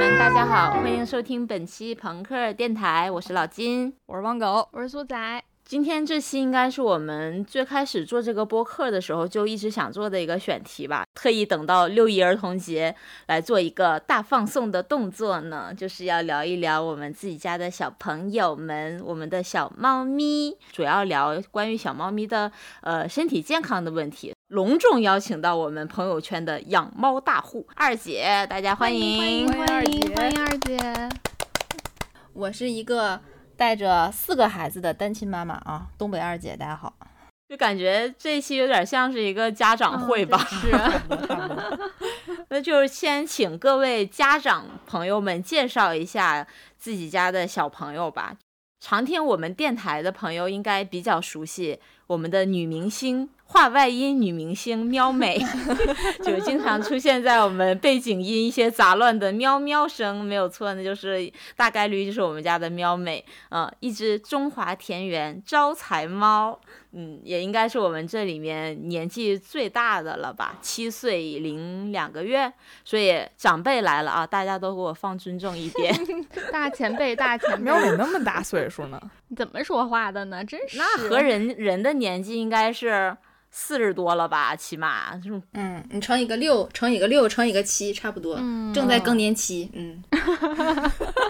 [0.00, 5.44] 大家好，欢迎收听本期朋克电台，我是老金，我是汪狗，我是苏仔。
[5.70, 12.92] 今天这期应该是我们最开始做这个播客的时候就一直想做的一个选题吧，特意等到六一儿童节
[13.28, 24.34] 来做一个大放送的动作呢，就是要聊一聊我们自己家的小朋友们，我们的小猫咪，主要聊关于小猫咪的呃身体健康的问题。
[24.48, 31.08] 隆重邀请到我们朋友圈的养猫大户二姐，大家欢迎欢迎二姐，欢迎二姐。
[32.32, 33.20] 我是一个。
[33.60, 36.94] 带着四个孩子的单亲妈妈啊，东北二姐，大家好。
[37.46, 40.38] 就感觉这一期有点像是一个家长会吧？
[40.48, 40.72] 是。
[42.48, 46.46] 那就是先请各位家长朋友们介绍一下
[46.78, 48.34] 自己家的小朋友吧。
[48.80, 53.28] 常听我们电台的朋友应该比较熟悉我们的女明星。
[53.52, 55.36] 画外音女明星喵美
[56.22, 66.60] 就经常出现在我们背景音一些杂乱的喵喵声，没有错，那就是大概率就是我们家的喵美，嗯，一只中华田园招财猫，
[66.92, 72.52] 嗯，也应该是我们这里面年纪最大的了吧，七岁零两个月，
[72.84, 75.94] 所以长辈来了啊，大家都给我放尊重一点，
[76.52, 79.00] 大前辈，大前辈，喵美那么大岁数呢？
[79.28, 80.44] 你 怎么说话的呢？
[80.44, 83.16] 真是，那和人人的年纪应该是。
[83.52, 85.20] 四十多了吧，起码
[85.54, 88.36] 嗯，你乘以个六，乘以个六，乘以个七，差不多，
[88.72, 89.68] 正在更年期。
[89.74, 90.00] 嗯，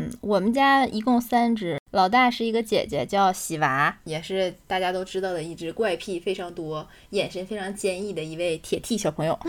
[0.00, 9.38] 嗯，我们家一共三只，老大是一个姐姐，叫喜娃，也是大家都知道的一只怪癖非常多、眼神非常坚毅的一位铁 T 小朋友。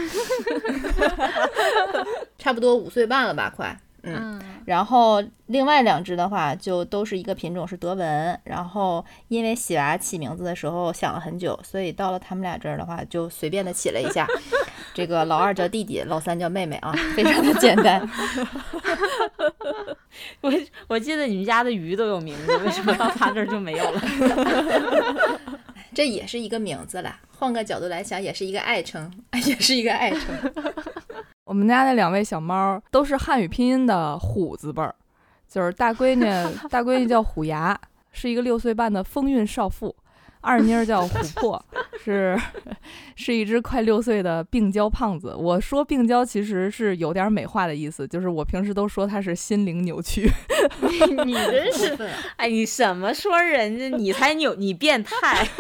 [2.38, 3.80] 差不多五岁半了吧，快。
[4.04, 8.40] 嗯，然后另外两只的话，就都是一个品种，是德文。
[8.44, 14.28] 然后因为喜娃起名字的时候想了很久，所以到了他们俩这儿的话，就随便的起了一下。
[14.94, 18.02] 这个老二叫弟弟，老三叫妹妹啊，非常的简单。
[20.42, 20.52] 我
[20.88, 24.02] 我记得你们家的鱼都有名字，为什么到他这儿就没有了？
[25.94, 29.12] 这也是一个名字了，换个角度来想，也是一个爱称，
[29.46, 30.22] 也是一个爱称。
[31.44, 34.94] 我们家那两位小猫都是汉语拼音的虎字辈儿，
[35.48, 36.24] 就是大闺女，
[36.70, 37.78] 大闺女叫虎牙，
[38.12, 39.90] 是一个六岁半的风韵少妇；
[40.42, 41.64] 二妮儿叫琥珀，
[42.04, 42.38] 是
[43.16, 45.36] 是一只快六岁的病娇胖子。
[45.36, 50.28] 我说病娇其实是有点美化的意思，就是我平时都说她是心灵扭曲。
[51.26, 51.98] 你真是，
[52.38, 53.98] 哎，你什么说人家？
[53.98, 55.48] 你才扭，你变态。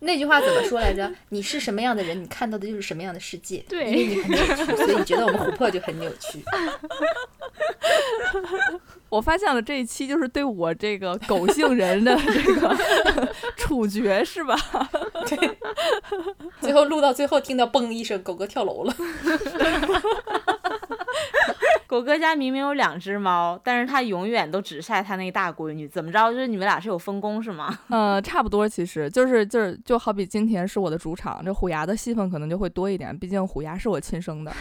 [0.00, 1.10] 那句话怎么说来着？
[1.30, 3.64] 你是什么样的人，你看到的就是什么样的世界。
[3.66, 6.44] 对，因为你很扭曲，所以你觉得我们琥珀就很扭曲。
[9.08, 12.76] 我发现了这一期就是对我这个狗性人的这个
[13.56, 14.56] 处决，是吧？
[15.26, 15.58] 对。
[16.60, 18.94] 最后录到最后，听到嘣一声，狗哥跳楼了。
[21.86, 26.32] 狗哥家明明有两只猫，但是他永远都只晒他那大闺女，怎么着？
[26.32, 27.78] 就是你们俩是有分工是吗？
[27.88, 34.52] 呃，差不多，其实就是就是就好比今天是我的主场，这虎牙的戏份可能就会多一点，毕竟虎牙是我亲生的。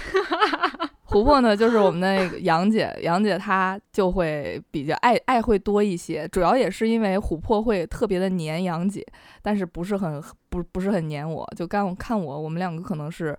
[1.13, 9.05] 琥珀呢，就是我们那个杨姐，杨姐她就会比较爱爱会多一些，主要也是因为琥珀会特别的黏杨姐，
[9.41, 13.37] 但是不是很不不是很黏我，就刚看我，我们两个可能是。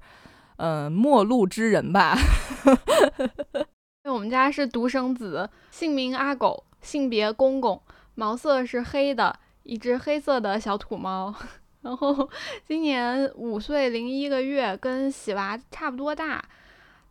[0.57, 2.17] 嗯，陌路之人吧。
[3.53, 7.83] 因为我们家是独生子，姓名阿狗，性别公公，
[8.15, 11.35] 毛色是黑的，一只黑色的小土猫。
[11.83, 12.31] 然后
[12.65, 16.41] 今年五岁零一个月，跟喜娃差不多大。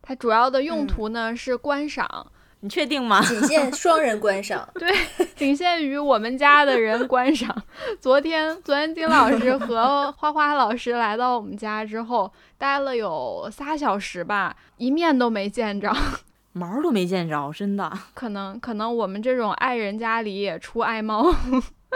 [0.06, 2.26] 它主要的用途呢是观赏。
[2.60, 3.20] 你确定吗？
[3.20, 4.66] 仅限双人观赏。
[4.78, 4.90] 对，
[5.36, 7.54] 仅限于我们家的人观赏。
[8.00, 15.94] 昨天，昨天金老师 和花花老师来到我们家之后，待了有仨小时吧，一面都没见着，
[16.52, 17.92] 毛都没见着，真的。
[18.14, 21.34] 可能，可能我们这种爱人家里也出爱猫，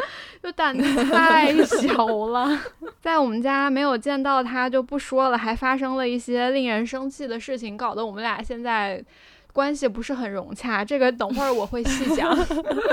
[0.42, 2.58] 就胆子太小了。
[3.00, 9.04] 在我们家没有见到他就不说了，还发生了一些令人生气的事情，搞得我们俩现在。
[9.50, 12.30] 关系不是很融洽，这个等会儿我会细讲。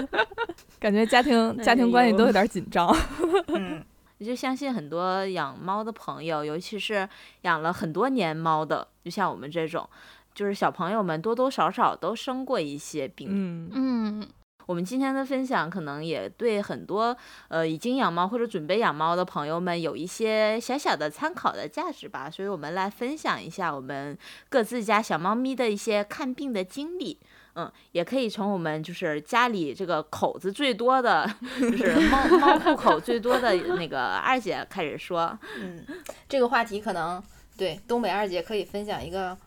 [0.79, 2.87] 感觉家庭家庭关系都有点紧张。
[3.49, 3.83] 嗯，
[4.17, 7.07] 我就相信很多养猫的朋友，尤其是
[7.41, 9.87] 养了很多年猫的，就像我们这种，
[10.33, 13.27] 就是小朋友们多多少少都生过一些病。
[13.29, 14.27] 嗯嗯。
[14.65, 17.15] 我们今天的分享可能也对很多
[17.47, 24.17] 呃已经养猫或者准备养猫的朋友们有一些小小的参考的价值吧，所以我们来分享一下我们
[24.50, 27.19] 各自家小猫咪的一些看病的经历。
[27.57, 31.25] 嗯，也可以从我们就是家里这个口子最多的，
[31.62, 35.39] 就 是猫猫户口最多的那个二姐开始说。
[35.57, 35.85] 嗯，
[36.27, 37.23] 这个话题可能。
[37.57, 39.38] 对，东北二姐可以分享一个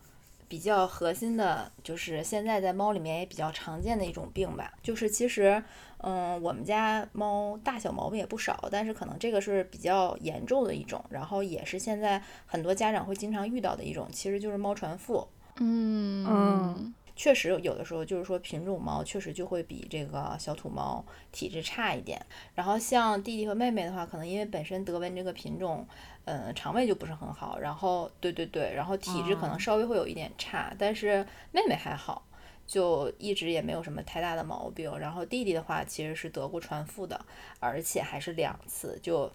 [0.49, 4.73] 比较核心的，就是现在在猫里面也比较常见的一种病吧。
[4.83, 5.63] 就是其实，
[5.99, 15.25] 嗯，我们家猫大小毛病也不少，但是可能这个是比较严重的一种，然后也是现在很多家长会经常遇到的一种，其实就是猫传腹。
[15.57, 16.93] 嗯嗯。
[17.19, 22.17] 确实有的时候就是说品种猫确实就会比这个小土猫体质差一点。
[22.55, 25.85] 然后像弟弟和妹妹的话，可能因为本身德文这个品种，
[26.23, 27.59] 嗯，肠胃就不是很好。
[27.59, 30.73] 然后对对对，然后体质可能稍微会有一点差。
[30.79, 32.25] 但是妹妹还好，
[32.65, 34.97] 就一直也没有什么太大的毛病。
[34.97, 37.19] 然后弟弟的话其实是得过传腹的，
[37.59, 39.29] 而且还是两次，就。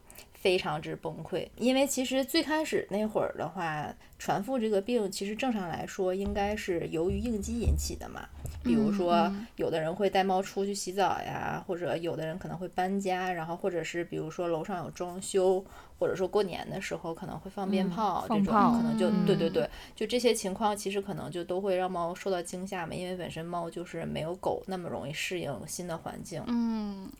[0.44, 8.28] 非常之崩溃，因为其实最开始那会儿的话，传腹这个病其实正常来说应该是由于应激引起的嘛。
[8.62, 15.64] 比如说，有的人会带猫出去洗澡呀，或者有的人可能会搬家，然后或者是比如说楼上有装修，
[15.98, 26.42] 或者说过年的时候可能会放鞭炮，这种可能就对对对，就这些情况其实可能就都会让猫受到惊吓嘛，因为本身猫就是没有狗那么容易适应新的环境。
[26.46, 27.10] 嗯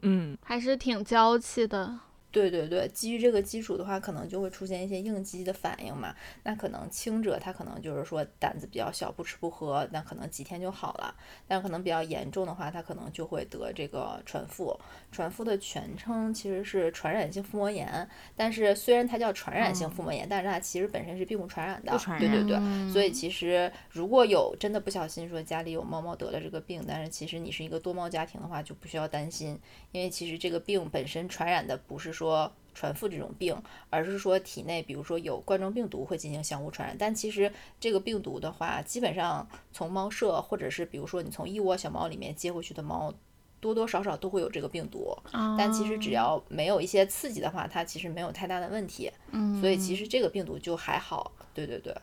[0.00, 2.00] 嗯，还是挺娇气的。
[2.32, 6.14] 对对对，基于这个基础的话，可能就会出现一些应激的反应嘛。
[6.44, 11.14] 那可能轻者他可能就是说胆子比较小，不吃不喝，那可能几天就好了。
[11.46, 14.74] 但可能比较严重的话，他可能就会得这个传腹。
[15.10, 21.92] 传腹的全称其实是传染性腹膜炎，但是虽然它叫传染性腹膜炎，但是它其实本身是并不传染的。
[22.18, 32.21] 对对对，所以其实如果有真的不小心说家里有猫猫得了这个病，但是其实你是一个多猫家庭的话，就不需要担心，因为其实这个病本身传染的不是说。
[32.22, 33.54] 说传腹这种病，
[33.90, 43.12] 而是说体内比如说有冠状病毒会进行相互传染，但其实这个病毒的话，基本上从猫舍或者是比如说你从一窝小猫里面接回去的猫，
[43.58, 45.14] 多多少少都会有这个病毒。
[45.58, 49.10] 但其实只要没有一些刺激的话，它其实没有太大的问题。
[49.32, 51.32] 嗯，所以其实这个病毒就还好。
[51.52, 51.94] 对对对，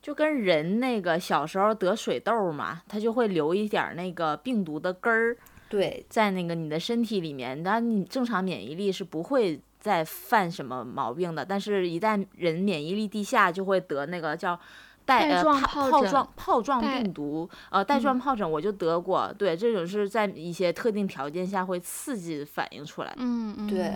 [0.00, 5.36] 就跟人那个小时候得水痘嘛，它就会留一点那个病毒的根儿。
[5.72, 11.42] 对，在那个你的身体里面，那你正常免疫力是不会再犯什么毛病的。
[11.42, 14.60] 但是，一旦人免疫力低下，就会得那个叫
[15.06, 19.32] 带呃疱状疱状病毒，呃带状疱疹，我就得过。
[19.38, 23.14] 对，这种是在一些特定条件下会刺激反应出来。
[23.16, 23.90] 嗯嗯，对，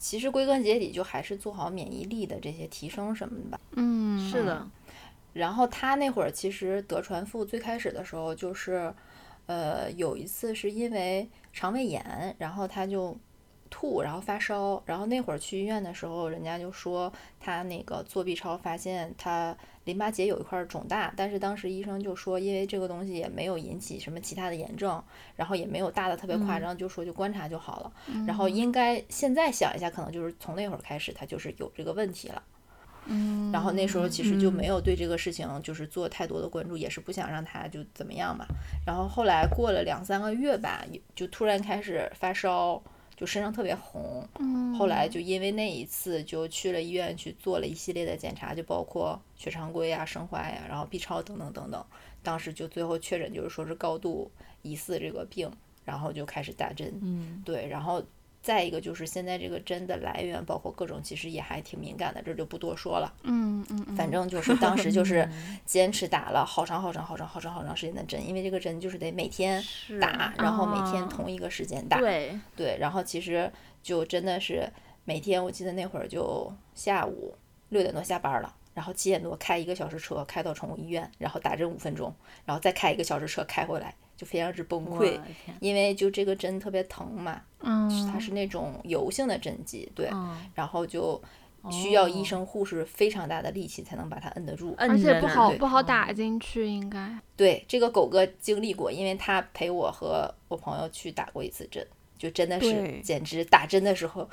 [0.00, 3.60] 其实归根结底就还是做好免疫力的这些提升什么的吧。
[3.76, 4.66] 嗯，是的。
[5.34, 8.92] 然后他那会儿其实得传腹，最开始的时候就是。
[9.50, 13.16] 呃，有一次是因为肠胃炎，然后他就
[13.68, 19.56] 吐，然后发烧，然后那会儿去医院的时候，人家就说他那个做 B 超发现他
[19.86, 25.02] 淋巴结有一块肿大，但是当时医生就说，因为这个东西也没有引起什么其他的炎症，
[25.34, 27.92] 然后也没有大的特别夸张，就说就观察就好了，
[28.28, 32.40] 然后应该现在想一下，可能就是从那会儿开始，他就是有这个问题了。
[33.06, 38.46] 嗯，然后那时候其实就没有对这个事情就是做太多的关注，也是不想让他就怎么样嘛。
[38.86, 42.80] 然后后来过了两三个月吧，就突然开始发烧，
[43.16, 44.26] 就身上特别红。
[44.38, 51.84] 嗯，后来就因为那一次就去了医院去做了一系列的检查，就包括血常规呀、生化呀，然后 B 超等等等等。
[52.22, 54.30] 当时就最后确诊就是说是高度
[54.62, 55.50] 疑似这个病，
[55.84, 56.92] 然后就开始打针。
[57.02, 58.02] 嗯，对，然后。
[58.42, 63.12] 再一个就是现在这个针的来源，包括各种，其实也还挺敏感的，这就不多说了。
[63.22, 65.28] 嗯嗯，反正就是当时就 是
[65.66, 69.62] 坚持打了好长好长好长好长好长时间的针，因为这个针就是得每天
[70.00, 71.98] 打，然后每天同一个时间打。
[71.98, 74.66] 对对，然后其实就真的是
[75.04, 77.34] 每天，我记得那会儿就下午
[77.68, 82.14] 六点多下班了，然后七点多开一个小时车开到宠物医院，然后打针五分钟，
[82.46, 83.94] 然后再开一个小时车开回来。
[84.20, 85.18] 就非常之崩溃，
[85.60, 90.10] 因为就这个针特别疼嘛，嗯，它是那种油性的针剂，对，
[90.54, 91.18] 然后就
[91.70, 97.10] 需要医生护士非常大的力气才能把它摁得住，而且不好不好打进去，应该。
[97.34, 101.82] 对，这个狗哥经历过，因为他陪我和我朋友去打过一次针，
[102.18, 104.28] 就真的是简直打针的时候，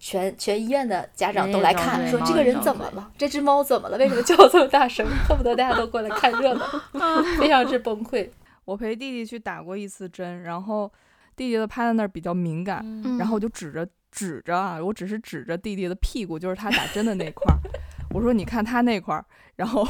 [0.00, 6.64] 全全医院的家长都来看，说这个人怎么了，这只猫怎么了，为什么叫这么大声， 恨不得大家都过来看热闹，
[7.38, 8.30] 非常之崩溃。
[8.66, 10.92] 我陪弟弟去打过一次针，然后
[11.34, 12.84] 弟弟的趴在那儿比较敏感，
[13.18, 17.58] 然后我就指着指着啊，我只是指着弟弟的屁股，就是他打针的那块儿，
[18.10, 19.86] 我说你看他那块儿，然后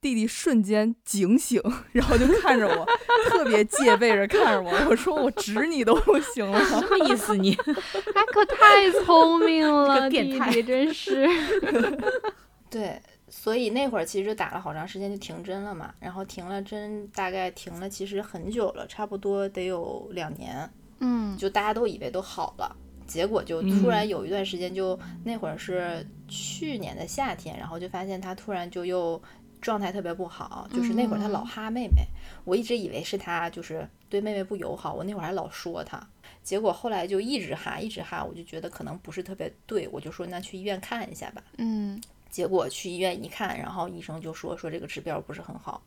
[0.00, 1.62] 弟弟瞬间警醒，
[1.92, 2.86] 然后就看着我，
[3.28, 7.54] 特别戒备着看着我，我说我指你都不行了，什么意思你？
[8.14, 11.28] 他可太聪明了，弟弟真是
[12.70, 13.00] 对。
[13.36, 22.76] 所以那会儿其实打了好长时间就停针了嘛，然后停了针大概停了其实很久了，差不多得有两年，嗯，就大家都以为都好了，
[23.08, 29.20] 结果就突然有一段时间，就那会儿是去年的夏天，然后就发现他突然就又
[29.60, 32.06] 状态特别不好，就是那会儿他老哈妹妹，
[32.44, 36.00] 我一直以为是他就是对妹妹不友好，我那会儿还老说他，
[36.42, 41.42] 结果后来就一直哈一直哈，我就觉得可能不是特别对，我就说那去医院看一下吧。
[41.58, 42.00] 嗯，
[42.34, 45.80] 结果去医院一看，然后医生就说说这个指标不是很好。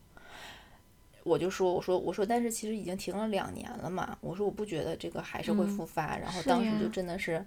[1.26, 4.18] 我就说，我说，我说，但是其实已经停了两年了嘛。
[4.22, 6.18] 我说我不觉得这个还是会复发。
[6.18, 7.46] 然后当时就真的是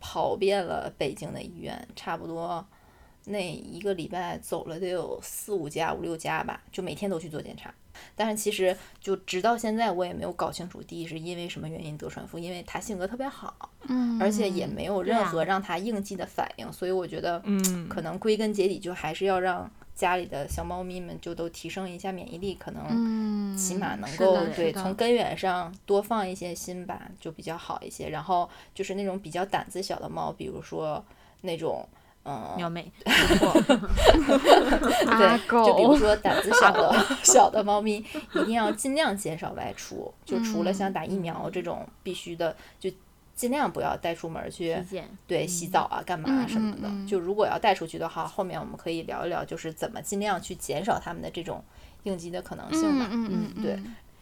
[0.00, 2.66] 跑遍了北京的医院，差不多
[3.30, 7.72] 那一个礼拜走了得有四五家、五六家吧，就每天都去做检查。
[8.14, 19.70] 但是其实就直到现在，我也没有搞清楚，第一是因为什么原因得传腹，因为他性格特别好，嗯，而且也没有任何让他应激的反应，所以我觉得，嗯，可能归根结底就还是要让。
[19.92, 28.08] 家里的小猫咪们就都提升一下免疫力，可能起码能够对从根源上多放一些心吧，就比较好一些。
[28.08, 31.04] 然后就是那种比较胆子小的猫，比如说
[31.42, 31.86] 那种
[32.24, 33.14] 嗯，喵妹， 对，
[35.48, 42.90] 就比如说胆子小的 小的猫咪，一定要尽量减少外出，就除了像打疫苗这种必须的，就。
[43.36, 44.76] 尽量不要带出门去，
[45.26, 46.90] 对，洗澡啊，干嘛什么的。
[47.08, 51.64] 就如果要带出去的话，后面我们可以聊一聊，就是怎么尽量去减少他们的这种
[52.02, 53.08] 应激的可能性吧。
[53.10, 53.80] 嗯嗯，对。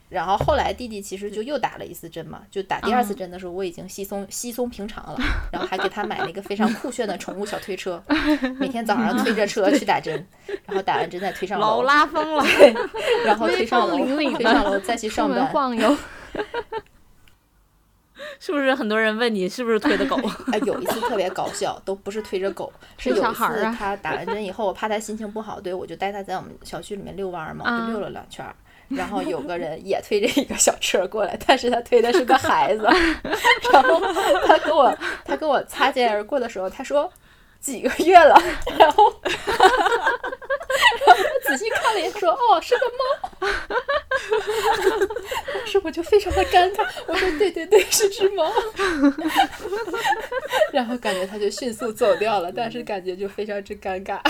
[0.09, 5.19] 然后后来弟弟其实就又打了一次针嘛，就打第二次针的时候，我已经稀松稀松平常了。
[5.53, 8.03] 然后还给他买了一个非常酷炫的宠物小推车，
[8.59, 10.27] 每天早上推着车去打针，
[10.67, 11.67] 然后打完针再推上楼。
[11.67, 12.43] 老拉风了。
[12.43, 12.75] 对，
[13.27, 15.47] 然后推上楼，推上楼再去上班。
[15.49, 15.97] 晃悠。
[18.41, 20.17] 是不是很多人问你是不是推的狗？
[20.53, 28.45] 哎，有一次特别搞笑，都不是推着狗，是有一次他打完针以后，我怕他心情不好，对我就带他在我们小区里面遛弯嘛，就遛了两圈。
[28.89, 32.83] 然后有个人也推着一个小车过来，但是他推的是个孩子。
[33.73, 34.01] 然后
[34.47, 37.11] 他跟我他跟我擦肩而过的时候，他说
[37.61, 38.41] 几个月了。
[38.79, 39.13] 然后
[41.49, 43.49] 仔细看了一眼，说哦是个猫。
[45.55, 48.53] 当时我就非常的尴尬，我说对对对，是只猫。
[50.73, 54.21] 然后感觉他就迅速走掉了，但是感觉就非常之尴尬。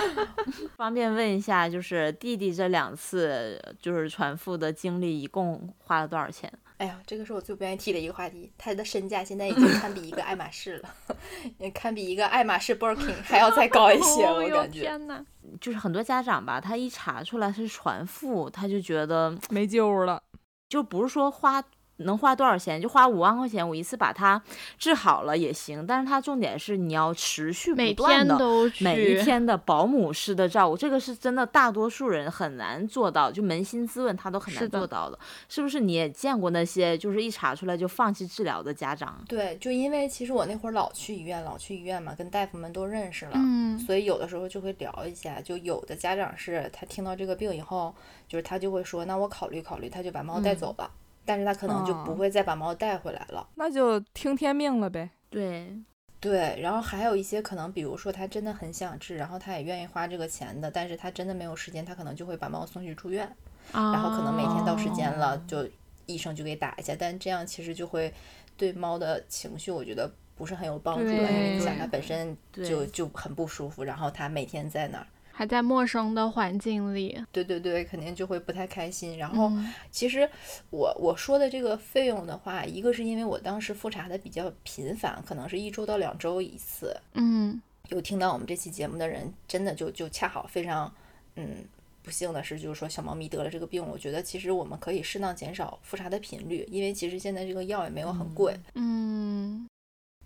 [0.76, 6.52] 方便问一下，就是弟弟这两次就是传腹的经历，一共花了多少钱？
[6.78, 8.52] 哎呀，这个是我最不愿意提的一个话题。
[8.56, 10.94] 他的身价现在已经 堪比一个爱马仕了，
[11.58, 14.80] 也堪比一个爱马仕 Birkin 还要再高一些， 我感觉。
[14.80, 15.24] 天呐，
[15.60, 20.22] 就是很多家长吧，他一查出来是传腹，他就觉得没救了，
[20.68, 21.62] 就不是说花。
[21.98, 22.80] 能花多少钱？
[22.80, 24.40] 就花五万块钱，我一次把它
[24.78, 25.86] 治好了也行。
[25.86, 28.38] 但是它重点是你要持续不断的
[28.80, 35.18] 每一天的保姆式的照顾，这个是真的大多数人很难做到，就扪心自问他都很难做到的。
[35.48, 39.22] 是不是你也见过那些就是一查出来就放弃治疗的家长？
[39.28, 45.40] 对，就因为其实我那会儿老去医院，老去医院嘛，跟大夫们都认识了，嗯，所以有的时候就会聊一下。
[45.40, 47.94] 就有的家长是他听到这个病以后，
[48.26, 50.90] 就是他就会说，那我考虑考虑，他就把猫带走了。
[51.28, 55.10] 但是他可能就不会再把猫带回来了，那就听天命了呗。
[55.28, 55.76] 对，
[56.18, 56.58] 对。
[56.62, 63.30] 然后还有一些可能，比如说他真的很想治，然后他也愿意花这个钱的，但是他真的没有时间，他可能就会把猫送去住院，
[63.74, 65.68] 然后可能每天到时间了，就
[66.06, 66.96] 医生就给打一下。
[66.98, 68.10] 但这样其实就会
[68.56, 75.06] 对猫的情绪，我觉得不是很有帮助了，因为你想它本身就就很不舒服，然后它每天在那儿。
[75.38, 79.16] 还在陌生的环境里，对对对，肯定就会不太开心。
[79.16, 79.52] 然后，
[79.88, 80.28] 其实
[80.70, 86.92] 我我说的这个费用的话，一个是因为我当时复查的比较频繁，可能是一周到两周一次。
[87.12, 90.92] 嗯，有听到我们这期节目的人，真的就就恰好非常，
[91.36, 91.64] 嗯，
[92.02, 98.58] 不幸的是，就是说小猫咪得了这个病，我觉得其实我们可以适当减少复查的频率，因为其实现在这个药也没有很贵。
[98.74, 99.68] 嗯，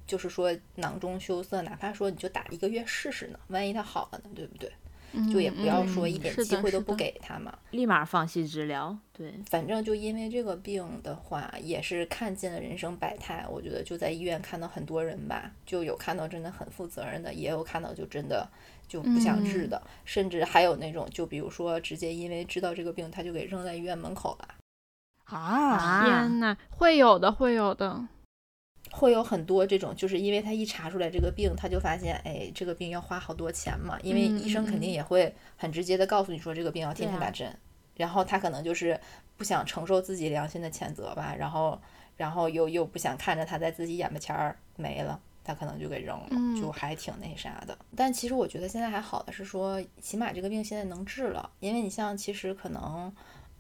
[0.06, 4.72] 就是说囊中羞涩，哪怕说你就打一个月试试呢，万一它好了呢，对不对？
[5.32, 8.96] 就也不要说一点机会都不给他嘛，立马放弃治疗。
[9.12, 13.46] 对，反正就因为这个病的话，也是看尽了人生百态。
[13.50, 18.48] 我觉得就在医院看到很多人吧，就有看到真的很负责任的，也有看到就真的
[18.88, 24.48] 就不想治的，甚至还有那种就比如说直接因为知道这个病，他就给扔在医院门口了。
[25.24, 26.04] 啊！
[26.04, 28.06] 天呐，会有的，会有的。
[28.92, 33.98] 会有很多这种，就是因为他一查出来这个病，他就发现，哎，这个病要花好多钱嘛。
[34.02, 37.50] 因为医生肯定也会很直接的告诉你说，这个病要天天打针。
[37.96, 38.98] 然后他可能就是
[39.36, 41.80] 不想承受自己良心的谴责吧，然后，
[42.16, 47.76] 然后又又不想看着他在自己眼巴前儿没了，他可能就给扔了，就还挺那啥的。
[47.96, 53.10] 但其实我觉得现在还好的是说，起码这个病现在能治了，因为你像其实可能。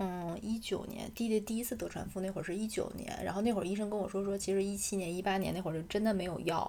[0.02, 6.68] 嗯，一九年弟弟第一次得传腹那会儿是一九年，然后那会儿医生跟我说说，其实一七年、一八年那会儿就真的没有药，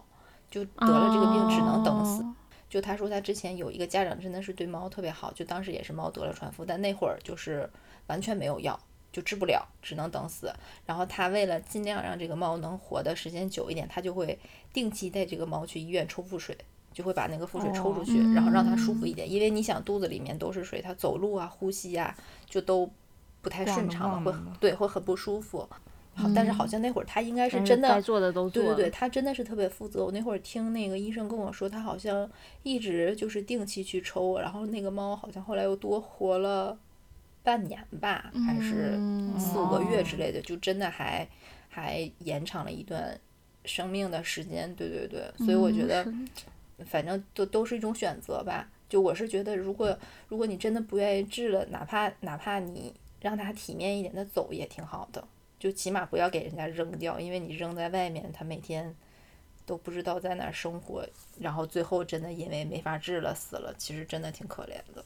[0.51, 2.23] 就得了这个病只能等死。
[2.69, 7.67] 就他说他之前有一个家长真的是对猫特别好，就当时也是猫得了传腹，但那会儿就是
[8.05, 8.79] 完全没有药，
[9.11, 10.53] 就治不了，只能等死。
[10.85, 14.37] 然后他为了尽量让这个猫能活的时间久一点，他就会
[14.71, 16.55] 定期带这个猫去医院抽腹水。
[16.93, 22.15] 就会把那个腹水抽出去，然后让它舒服一点，因为你想肚子里面都是水，它走路啊、呼吸啊
[22.47, 22.87] 就都
[23.43, 25.69] 不太顺畅了，会对会很不舒服。
[26.15, 30.03] 好，但是好像那会儿他应该是真的该做的都做，对对对，他真的是特别负责。
[30.05, 32.27] 我那会儿听那个医生跟我说，他好像
[32.63, 36.75] 一直就是定期去抽，然后那个猫好像后来又多活了
[37.43, 38.97] 半年吧，还是
[39.37, 41.27] 四五个月之类的，就真的还
[41.69, 43.19] 还延长了一段
[43.65, 44.73] 生命的时间。
[44.75, 46.07] 对对对，所以我觉得。
[46.87, 48.67] 反正都都是一种选择吧。
[48.89, 49.95] 就我是觉得，如果
[50.27, 52.91] 如果你真的不愿意治了，哪怕哪怕你
[53.23, 55.27] 让它体面一点的走也挺好的。
[55.57, 58.95] 就起码不要给人家扔掉，因为你扔在外面，它每天
[59.65, 61.03] 都不知道在哪生活，
[61.39, 65.03] 然后最后真的因为没法治了死了，其实真的挺可怜的。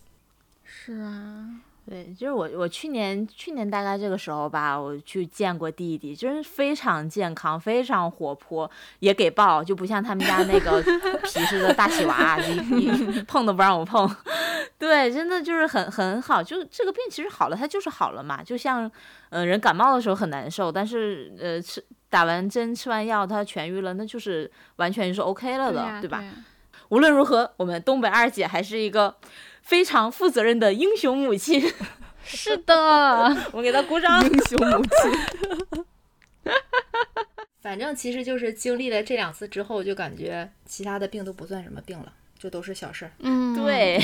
[0.66, 1.62] 是啊。
[1.90, 10.84] 对，就是我，我去年去年大概这个时候吧，我去见过弟弟，就是非常健康，非常活泼，也给抱，就不像他们家那个
[11.24, 14.14] 皮实的大喜娃，你你 碰都不让我碰。
[14.78, 18.44] 对，真的就是很很好，就这个病其实好了，它就是好了嘛。
[18.44, 18.92] 就像，
[19.30, 26.22] 呃，人感冒的时候很难受，但是呃，吃打完针吃完药，它痊愈了，那就是完全就是 OK 了的，对吧？
[26.90, 29.16] 无论如何，我们东北二姐还是一个。
[29.68, 31.62] 非常负责任的英雄母亲，
[32.26, 34.24] 是的， 我给他鼓掌。
[34.26, 36.54] 英雄母亲，
[37.62, 42.14] 反正其实就是经历了这两次之后，就感觉其他的病都不算什么病了。
[42.40, 44.00] 就都是小事儿，嗯，对，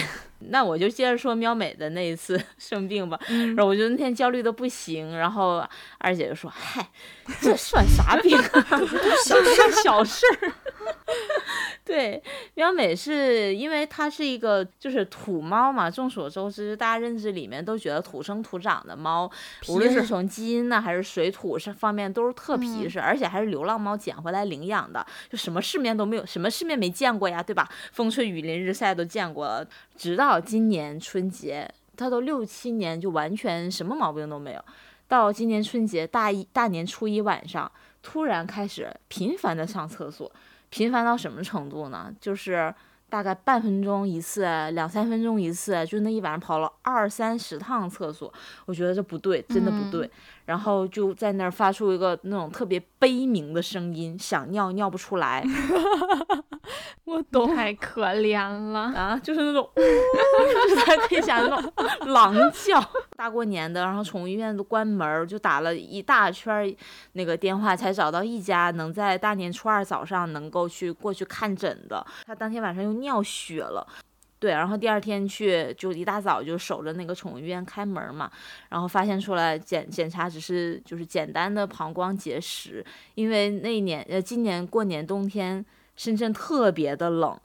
[0.50, 3.20] 那我就接着说喵美的那一次 生病吧。
[3.28, 5.64] 然后我就那天焦虑的不行，然后
[6.00, 6.90] 二姐就说：“嗨，
[7.40, 8.36] 这算啥病？
[9.24, 10.51] 小事小事儿。”
[11.86, 12.22] 对，
[12.56, 19.29] 喵美是因为它是一个就是土猫嘛，众所周知，大家认知里面都觉得土生土长的猫，
[19.70, 27.70] 无论是从基因呢还是水土上方面都是特皮实，而且还是流浪猫捡回来领养的，就什么世面都没有，什么世面没见过呀，对吧？
[27.92, 28.24] 风吹。
[28.24, 34.65] 雨淋日晒都见过了，直到到今年春节，他都六七年就完全什么毛病都没有。
[35.07, 40.31] 到今年春节大一大年初一晚上，突然开始频繁的上厕所，
[40.72, 42.11] 频繁到什么程度呢？
[42.19, 42.74] 就是
[43.14, 48.34] 大概半分钟一次，两三分钟一次，就那一晚上跑了二三十趟厕所。
[48.66, 50.10] 我觉得这不对，真的不对。
[50.46, 55.44] 然后就在那儿发出一个那种特别悲鸣的声音，想尿尿不出来。
[57.06, 58.40] 我懂，太可怜
[58.72, 59.20] 了啊！
[59.22, 61.74] 就是那种， 就是他可以想那种
[62.12, 62.82] 狼叫。
[63.16, 66.74] 大过年的，然后宠物医院都关门，就打了一大圈
[67.12, 72.06] 那个电话，才找到一家能在大年初二早上能够去过去看诊的。
[72.26, 73.85] 他当天晚上又尿血了。
[74.39, 78.29] 对，然后第二天去就一大早就守着那个宠物医院开门嘛，
[78.68, 82.85] 然后发现出来检检查只是就是简单的膀胱结石，
[83.16, 87.39] 因为那一年呃今年过年冬天深圳特别的冷，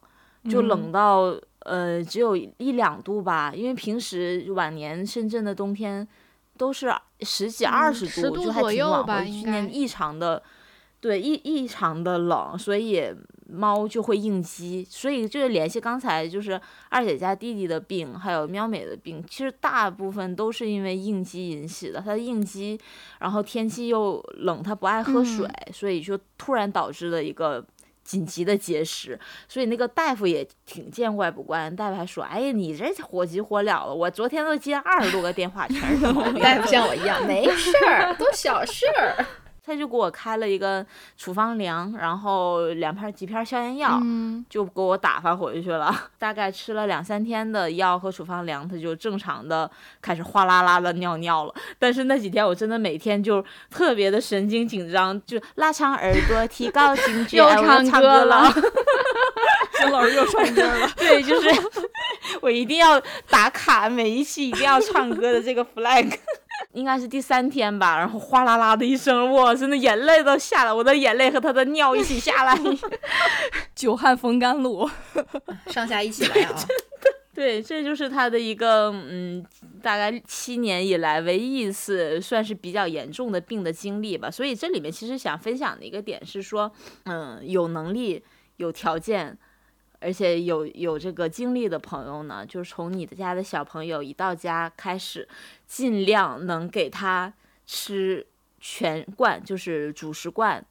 [0.51, 6.05] 就冷到呃只有一两度吧，因为平时晚年深圳的冬天
[6.57, 10.43] 都是十几二十度，就还挺暖和，今年异常的。
[11.01, 13.15] 对，异异常的冷，所以
[13.51, 22.01] 猫就会应激，所以就是联系刚才就是二姐家弟弟的病，还有喵美的病，其实大部分都是因为应激引起的。
[22.01, 22.79] 它应激，
[23.21, 27.65] 然后天气又冷，它不爱喝水，所以就突然导致了一个
[28.05, 29.19] 紧急的结石。
[29.49, 36.35] 所以那个大夫也挺见怪不怪，大夫还说：“哎呀，你这火急火燎的，我昨天都接二十多个电话，全是毛病。
[36.45, 39.27] ”大夫像我一样，没事儿，都小事儿。
[39.69, 40.85] 他就给我开了一个
[41.19, 44.01] 处方粮，然后两片几片消炎药，
[44.49, 45.95] 就给我打发回去了。
[46.19, 51.55] 大概吃了两三天的药和处方粮，他就正常的开始哗啦啦的尿尿了。
[51.79, 58.51] 但是那几天我真的每天就特别的神经紧张，就拉长耳朵，提高警觉，又唱歌了。
[59.75, 60.91] 孙老师又唱歌了。
[60.97, 61.49] 对，就是
[62.41, 66.19] 我一定要打卡，每一期一定要唱歌的这个 flag。
[66.75, 72.59] 应该是第三天吧，然后哗啦啦的一声，哇，真的眼泪都下来，我的眼泪和他的尿一起下来，
[73.75, 74.89] 久旱逢甘露，
[75.67, 76.55] 上下一起来啊！
[77.35, 79.45] 对，这就是他的一个嗯，
[79.81, 84.31] 大概七年以来唯一一次算是比较严重的病的经历吧。
[84.31, 86.71] 所以这里面其实想分享的一个点是说，
[87.05, 88.23] 嗯，有能力、
[88.57, 89.39] 有条件。
[90.01, 95.29] 而且有有这个经历的朋友呢，就是从你的家的小朋友一到家开始，
[95.67, 97.33] 尽量能给他
[97.67, 98.27] 吃
[98.61, 100.65] 全罐，就是主食罐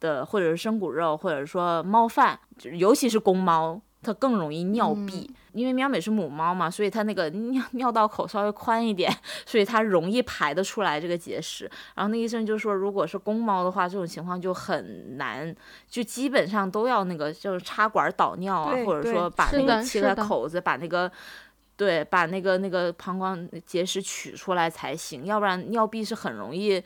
[0.00, 2.38] 的，或者是生骨肉，或者说猫饭，
[2.72, 3.80] 尤其是公猫。
[4.02, 9.12] 它更容易尿闭，因为喵美是母猫嘛，所以它那个 尿尿道口稍微宽一点，
[9.44, 11.68] 所以它容易排得出来这个结石。
[11.94, 15.54] 然后那医生就说，如果是公猫的话，这种情况就很难，
[15.88, 21.10] 就基本上都要那个就是插管导尿啊，或者说把那个切开口子，把那个
[21.76, 26.82] 对把那个那个膀胱结石取出来才行，要不然尿闭是很容易。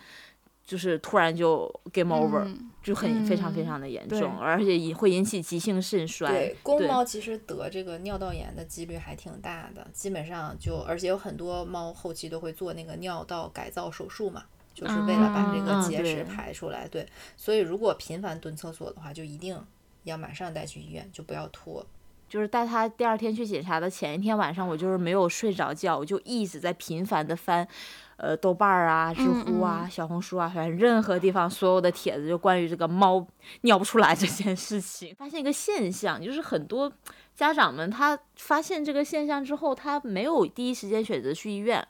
[0.64, 2.46] 就是突然就 game over，
[2.82, 6.28] 就很非常非常的严重，而且引会引起急性肾衰。
[6.30, 16.86] 对，公猫其实得这个尿道炎的几率还挺大的，基本上就而且有很多猫后期都会做那个尿道改造手术嘛，就是为了把这个结石排出来。
[16.88, 19.60] 对，所以如果频繁蹲厕所的话，就一定
[20.04, 21.84] 要马上带去医院，就不要拖。
[22.32, 27.68] 就是带他第二天去检查的前一天晚上，我就是没有睡着觉，我就一直在频繁的翻。
[28.16, 33.26] 呃，豆瓣儿啊，知乎啊，小红书啊，反正任何地方所有的帖子，就关于这个猫
[33.62, 36.90] 尿不出来这件事情，发现一个现象，就是很多
[37.34, 41.86] 家长们他发现这个现象之后，他没有第一时间选择去医院，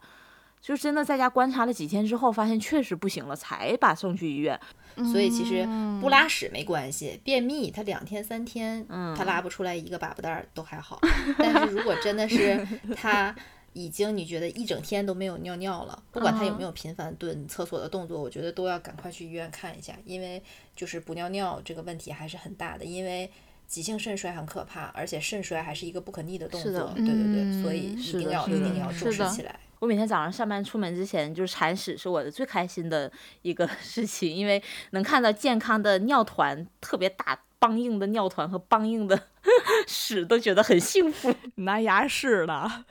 [0.61, 4.59] 就真的在家观察了几天之后，发现确实不行了，才把送去医院。
[5.13, 5.67] 所以其实
[6.01, 11.01] 不拉屎没关系，便秘他两天三天，他拉不出来一个粑粑蛋儿都还好，
[11.39, 13.35] 但是如果真的是 他。
[13.75, 20.43] 已经你觉得一整天都没有尿尿了，不管他有没有频繁蹲厕所的动作，我觉得都要赶快去医院看一下，因为
[20.77, 23.31] 就是不尿尿这个问题还是很大的，因为
[23.67, 29.59] 急性肾衰很可怕，而且肾衰还是一个不可逆的动作，对对对，所以一定要一定要重视起来。
[29.83, 33.11] 我每天早上上班出门之前，就是铲屎是我的最开心的
[33.43, 39.21] 一个 事情，因为能看到健康的尿团，特别大、梆硬的尿团和梆硬的
[39.89, 41.35] 屎，都觉得很幸福。
[41.67, 42.85] 拿牙试的，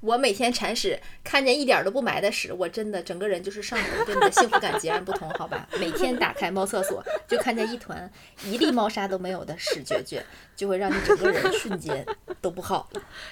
[0.00, 5.66] 我每天铲屎，看见一点都不埋的屎，我真的整个人就是上头，跟你的幸福感截然不同，好吧？
[5.80, 8.08] 每天打开猫厕所，就看见一团
[8.44, 12.06] 一粒猫砂都没有的屎绝绝，就会让你整个人瞬间
[12.40, 12.88] 都不好。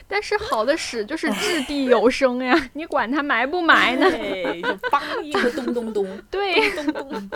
[0.09, 4.11] 但是好的屎就是掷地有声呀， 你管它埋不埋呢？
[4.11, 7.31] 就梆一个咚咚咚，对，咚咚。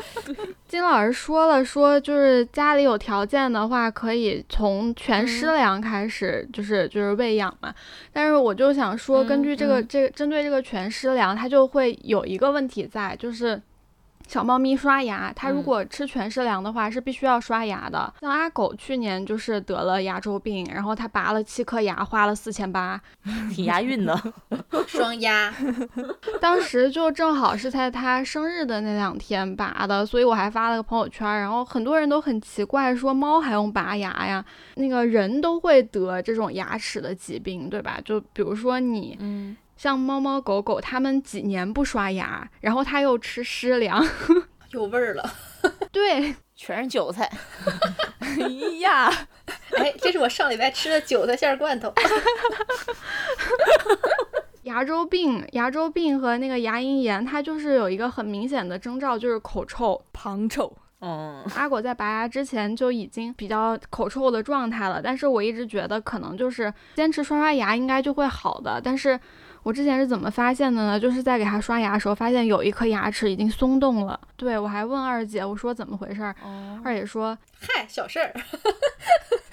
[0.67, 7.75] 金老师说了，说就是家里有条件的话，可以从全湿粮开始，就是就是喂养嘛。
[8.12, 9.17] 但是我就想说。
[9.24, 13.61] 根据这个这个针对这个全师粮，它就会有一个问题在，就是。
[14.29, 18.12] 小猫咪刷牙，它如果吃全是粮的话，是必须要刷牙的。
[18.21, 23.01] 像阿狗去年就是得了牙周病，然后它拔了七颗牙，花了四千八，
[23.51, 24.14] 挺押韵的，
[24.87, 25.53] 双压。
[26.41, 34.45] 当时就正好是在它生日的那两天拔的，所以我还发了个朋友圈，然后很多人都很奇怪，说猫还用拔牙呀？
[34.75, 37.99] 那个人都会得这种牙齿的疾病，对吧？
[38.05, 39.57] 就比如说你，嗯。
[39.79, 44.05] 像猫猫狗狗，它们几年不刷牙，然后它又吃湿粮，
[44.73, 45.33] 有味儿了。
[45.93, 47.31] 对，全是韭菜。
[48.19, 48.37] 哎
[48.81, 49.09] 呀，
[49.77, 51.93] 哎，这是我上礼拜吃的韭菜馅罐头。
[54.64, 60.77] 牙周病，牙周病和那个牙龈炎，它就是有一个很明显的征兆，就是口臭、旁臭。
[61.01, 69.19] 嗯，阿果在拔牙之前就已经比较口臭的状态了，但是我一直觉得可能就是坚持刷刷牙应该就会好的，但是。
[69.62, 70.99] 我之前是怎么发现的呢？
[70.99, 74.18] 就是在给它刷牙的时候，发现有一颗牙齿已经松动了。
[74.37, 76.35] 对我还问二姐，我说怎么回事儿？
[76.85, 78.33] 二姐说：“嗨，小事儿。”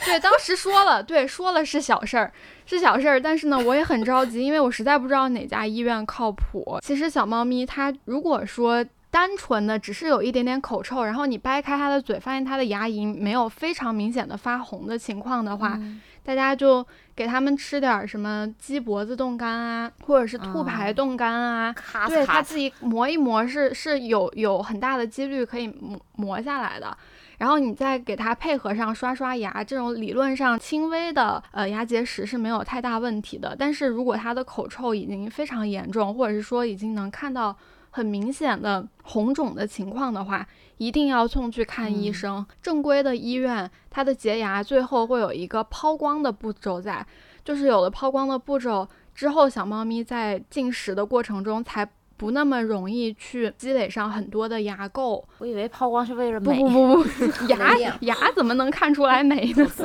[0.05, 2.31] 对，当时说了，对，说了是小事儿，
[2.65, 3.19] 是小事儿。
[3.19, 6.77] 但是呢，我也很着急，因为我实在不知道哪家医院靠谱。
[6.81, 15.79] 其实小猫咪它如果说单纯的只是有一点点口臭，然后你掰开它的嘴，发现它的牙龈没有非常明显的发红的情况的话。
[16.25, 16.85] 大家就
[17.15, 21.75] 给他们吃点什么鸡脖子冻干啊，或者是兔排冻干啊，
[22.07, 26.97] 对他自己磨一磨是是有有很大的几率可以磨磨下来的。
[27.37, 33.55] 然后你再给他配合上刷刷牙，这种理论上轻微的呃牙结石是没有太大问题的。
[33.59, 37.55] 但是如果他的口臭已经非常严重，或者是说已经能看到
[37.91, 42.45] 很明显的红肿的情况的话，一定要送去看医生。
[42.61, 47.05] 正规的医院，它的洁牙最后会有一个抛光的步骤在，
[47.43, 55.23] 就是有了抛光的步骤之后，小猫咪在进食的过程中才不那么容易去积累上很多的牙垢。
[55.37, 57.09] 我以为抛光是为了美，不不不，
[57.47, 59.67] 牙牙怎么能看出来美呢？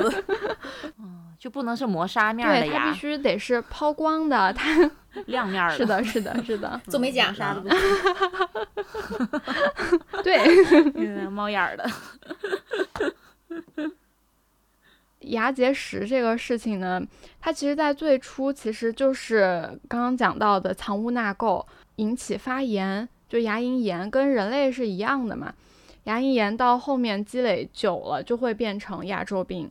[1.40, 4.90] 嗯，就不能是磨砂面的牙，它必须得是抛光的，它。
[5.26, 7.76] 亮面儿是的，是的，是的， 做美甲啥的不 行。
[10.22, 11.90] 对，猫眼儿的。
[15.22, 17.02] 牙结石这个事情呢，
[17.40, 25.52] 它其实在最初其实就是刚刚讲到的藏污纳垢引起发炎，就牙龈炎，跟人类是一样的嘛。
[26.04, 29.68] 牙龈炎到后面积累久了，就会变成牙周病。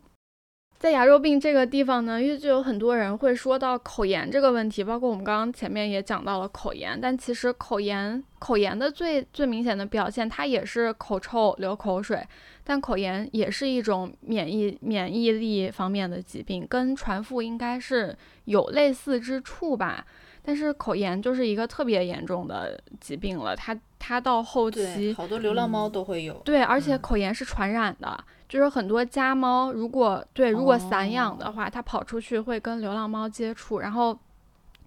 [0.80, 12.26] 在牙周病这个地方呢，因为就有很多人会说到口炎这个问题，包括我们刚刚前面也讲到了口炎，但其实口炎口炎的最最明显的表现，它也是口臭、流口水，
[12.64, 20.06] 但口炎也是一种免疫免疫力方面的疾病，跟传腹应该是有类似之处吧。
[20.42, 26.36] 但是口炎就是一个特别严重的疾病了，它它到后期好多流浪猫都会有。
[26.46, 28.18] 对，而且口炎是传染的，
[28.50, 34.20] 就是很多家猫如果对如果散养的话，它跑出去会跟流浪猫接触，然后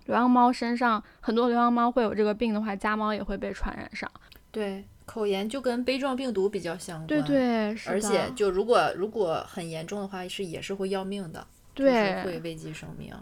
[0.07, 4.11] 流浪猫身上很多流浪猫会有这个病的话，家猫也会被传染上。
[4.51, 7.07] 对，口炎就跟杯状病毒比较相关。
[7.07, 13.14] 对对，而且就如果如果很严重的话，是也是会要命的，对，会危及生命。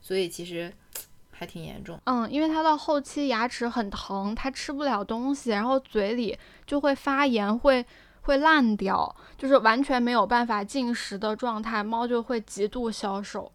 [0.00, 0.72] 所以其实。
[1.36, 7.84] 还挺严重，嗯，因为它到后期牙齿很疼，它吃不了东西，然后嘴里就会发炎，会
[8.24, 13.52] 会烂掉，就是完全没有办法进食的状态，猫就会极度消瘦。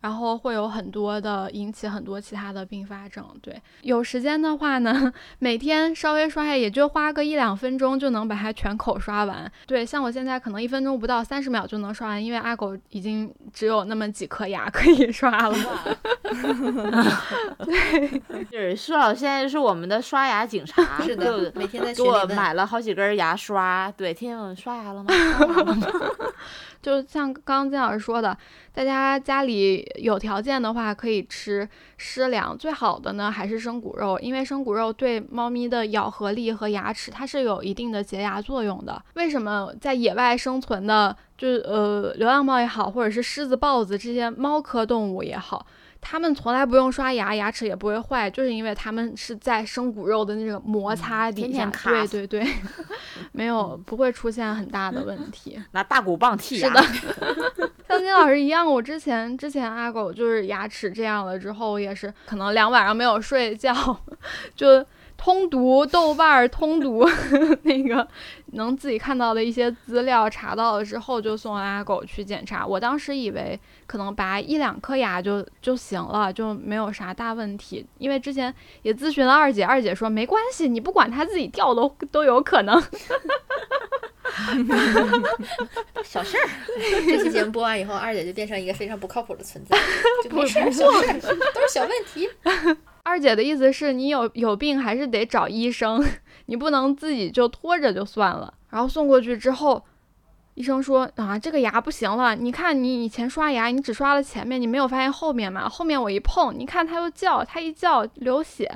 [0.00, 3.24] 然后会有很多的引起很多其他的并发症。
[3.42, 9.50] 对，有时间的话呢， 每天稍微刷牙，也就花个一两分钟就能把它全口刷完。
[9.66, 15.56] 对，像我现在可能一分钟不到，三十秒就能刷完，因为阿狗已经只有那么几颗牙可以刷了。
[17.64, 23.92] 对，就是舒老现在是我们的刷牙警察， 是的，每天在给我买了好几根牙刷。
[23.96, 25.10] 对，天天问刷牙了吗？
[26.80, 28.36] 就像刚刚金老师说的，
[28.72, 32.56] 大家家里有条件的话，可以吃湿粮。
[32.56, 39.02] 最好的呢，还是生骨肉，因为生骨肉对猫咪的咬合力和牙齿，它是有一定的洁牙作用的。
[39.14, 45.66] 为什么在野外生存的，就是呃流浪猫也好，或者是狮子、豹子这些猫科动物也好？
[46.00, 52.52] 他们从来不用刷牙，牙齿也不会坏，就是因为他们是在生骨肉的那个摩擦底下，对对对，
[53.32, 55.60] 没有不会出现很大的问题。
[55.72, 56.82] 拿大骨棒剔牙，是的，
[57.88, 63.74] 像金老师一样，我之前之前阿狗就是牙齿这样了之后，也是可能两晚上没有睡觉，
[64.56, 64.84] 就。
[65.18, 67.04] 通读豆瓣儿，通 读
[67.64, 68.06] 那个
[68.52, 72.64] 能自己看到的一些资料，查到了之后就送阿狗去检查。
[72.64, 77.84] 我当时以为可能拔一两颗牙就就行了，就没有啥大问题。
[77.98, 82.80] 因为之前也咨询了二姐，二姐说没关系，你不管它自己掉都都有可能。
[86.04, 86.48] 小事儿。
[87.06, 89.76] 这期节目播完以后，二姐就变成一个非常不靠谱的存在，
[90.22, 91.20] 就没事儿，小事儿
[91.52, 92.30] 都是小问题。
[93.08, 96.04] 二姐的意思是你有有病还是得找医生，
[96.44, 98.52] 你不能自己就拖着就算了。
[98.68, 99.82] 然后送过去之后，
[100.52, 102.36] 医生说啊，这个牙不行了。
[102.36, 105.66] 你看你以前刷牙，你只刷了前面，你没有发现后面嘛？
[105.66, 108.70] 后面我一碰，你看它又叫，它一叫流血。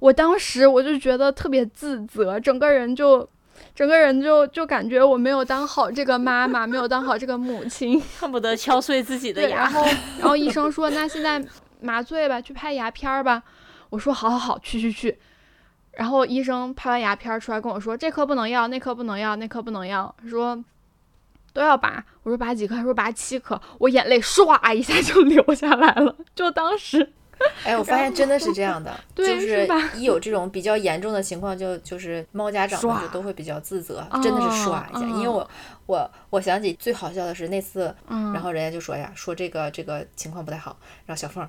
[0.00, 3.28] 我当时我就觉得特别自责，整个人就
[3.74, 9.58] 整个人就就感觉我没有当好这个妈妈，没有当好这个母亲，恨不得敲碎自己的牙。
[9.58, 9.84] 然后
[10.20, 11.44] 然后医生说，那现在
[11.82, 13.42] 麻醉吧，去拍牙片儿吧。
[13.90, 15.18] 我说好好好，去去去，
[15.92, 20.62] 然后医生拍完牙片出来跟我说，这颗不能要，那颗不能要，那颗不能要，说
[21.52, 22.04] 都要拔。
[22.22, 22.74] 我说拔几颗？
[22.74, 23.60] 他说拔七颗。
[23.78, 27.12] 我眼泪唰一下就流下来了，就当时，
[27.64, 35.00] 哎，我发现真的是这样的， 就是一有这种比较严重的情况，就就是猫家长们就都会比较自责，真的是唰一下。
[35.00, 35.48] 因为我
[35.86, 41.46] 我我想起最好笑的是那次，然后人家就说呀，说这个这个情况不太好，然后小凤。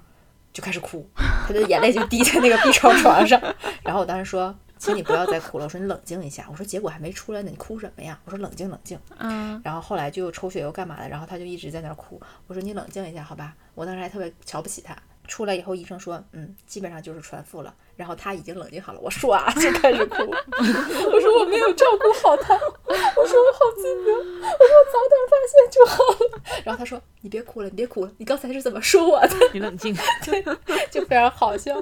[0.55, 1.05] 就开始哭，
[1.45, 3.37] 他的眼泪就滴在那个 B 超床上。
[3.83, 9.61] 然后我当时说：“请你不要再哭了。”我说：“你冷静一下。”我说：“结果还没出来呢，你哭什么呀？”我说：“冷静冷静。”嗯。
[9.65, 12.21] 然后后来就抽血又干嘛的，然后他就一直在那儿哭。
[12.47, 14.95] 我说：“你冷静一下，好吧？”我当时还特别瞧不起他。
[15.27, 20.17] 出来以后，医生说：“嗯，基本上就是传腹了。”然后他已经冷静好了，我唰就开始哭。
[20.21, 26.41] 我说我没有照顾好他，我说我好自责，我说我早点发现就好了。
[26.63, 29.35] 然后他说你别哭了，你别哭了，你刚才是怎么说我的？
[29.53, 30.43] 你冷静， 对，
[30.91, 31.73] 就非常好笑。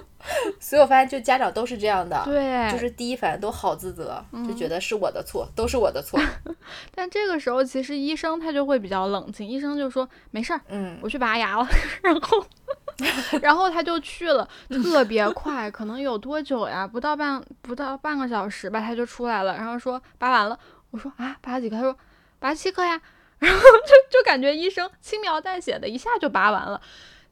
[0.59, 6.19] 所以我发现就家长都是这样的，对，就是第一反应都好自责，就觉得是我的错，都是我的错。
[6.95, 11.67] 但这个时候其实医生他就会比较冷静，医生就说没事儿，嗯，我去拔牙了，
[12.01, 12.45] 然后。
[13.41, 16.85] 然后他就去了，特别快，可能有多久呀？
[16.85, 19.55] 不到半不到半个小时吧，他就出来了。
[19.55, 20.59] 然后说拔完了，
[20.91, 21.77] 我说啊，拔了几颗？
[21.77, 21.97] 他说
[22.39, 23.01] 拔七颗呀。
[23.39, 26.79] 然后就就感觉医生轻描淡写的一下就拔完了，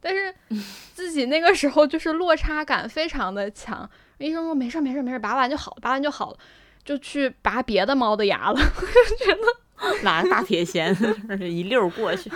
[0.02, 0.34] 但是
[0.94, 3.90] 自己那个时候就是落差感非常的强。
[4.18, 6.38] 医生说没事没事没事，拔完就好，拔完就好了，
[6.84, 8.60] 就去拔别的猫的牙了。
[8.60, 9.42] 我就觉得。
[10.04, 10.96] 拿个大铁锨
[11.40, 12.30] 一溜过去。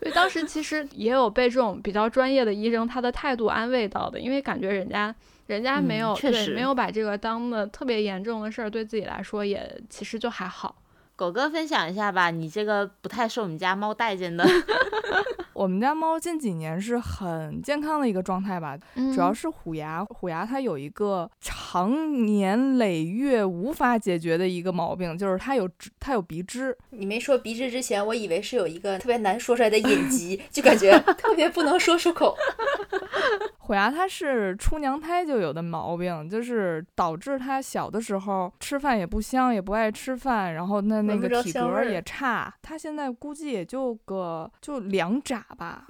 [0.00, 5.14] 对，当时其实也有被这种比较专业的医生他的态度安慰到的，因为感觉人家
[5.46, 10.76] 人家没有对没有把这个当的特别严重的事儿，对自己来说也其实就还好。
[11.14, 14.44] 狗哥分享一下吧，你这个不太受我们家猫待见的。
[15.52, 18.76] 我们家猫近几年是很健康的一个状态吧，
[19.14, 20.02] 主要是虎牙。
[20.06, 25.68] 虎牙它有一个长年累月无法解决的一个毛病，就是它有
[26.00, 26.76] 它有鼻支。
[26.90, 32.34] 你没说鼻支之前，我以为是有一个特别难说出来的隐疾，就感觉 特别不能说出口。
[33.72, 42.54] 虎牙他是出娘胎就有的毛病，就是导致他小的时候吃饭也不香，也不爱吃饭，然后那那个体格也差。
[42.60, 45.42] 他现在估计也就个就两拃。
[45.56, 45.86] 吧，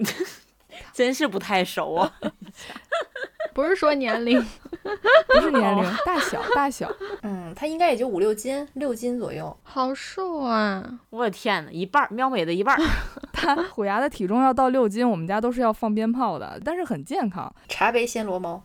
[0.92, 2.12] 真是不太熟啊。
[3.55, 4.41] 不是说年龄，
[5.29, 6.91] 不是年龄，大小大小。
[7.23, 10.83] 嗯，它应该也就五六斤，六斤左右，好瘦啊！
[11.11, 12.79] 我的天哪，一半喵美的一半。
[13.33, 17.53] 它虎牙的体重要到六斤，我们家都是要放鞭炮的，但是很健康。
[17.69, 18.62] 茶杯暹罗猫，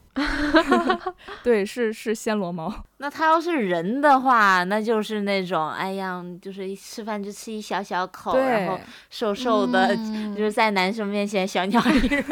[1.44, 2.72] 对，是是暹罗猫。
[3.00, 9.96] 那它要是人的话，那就是那种，哎呀，就是吃饭就吃一小小口，然后瘦瘦的，
[10.36, 12.24] 就是在男生面前小鸟依人。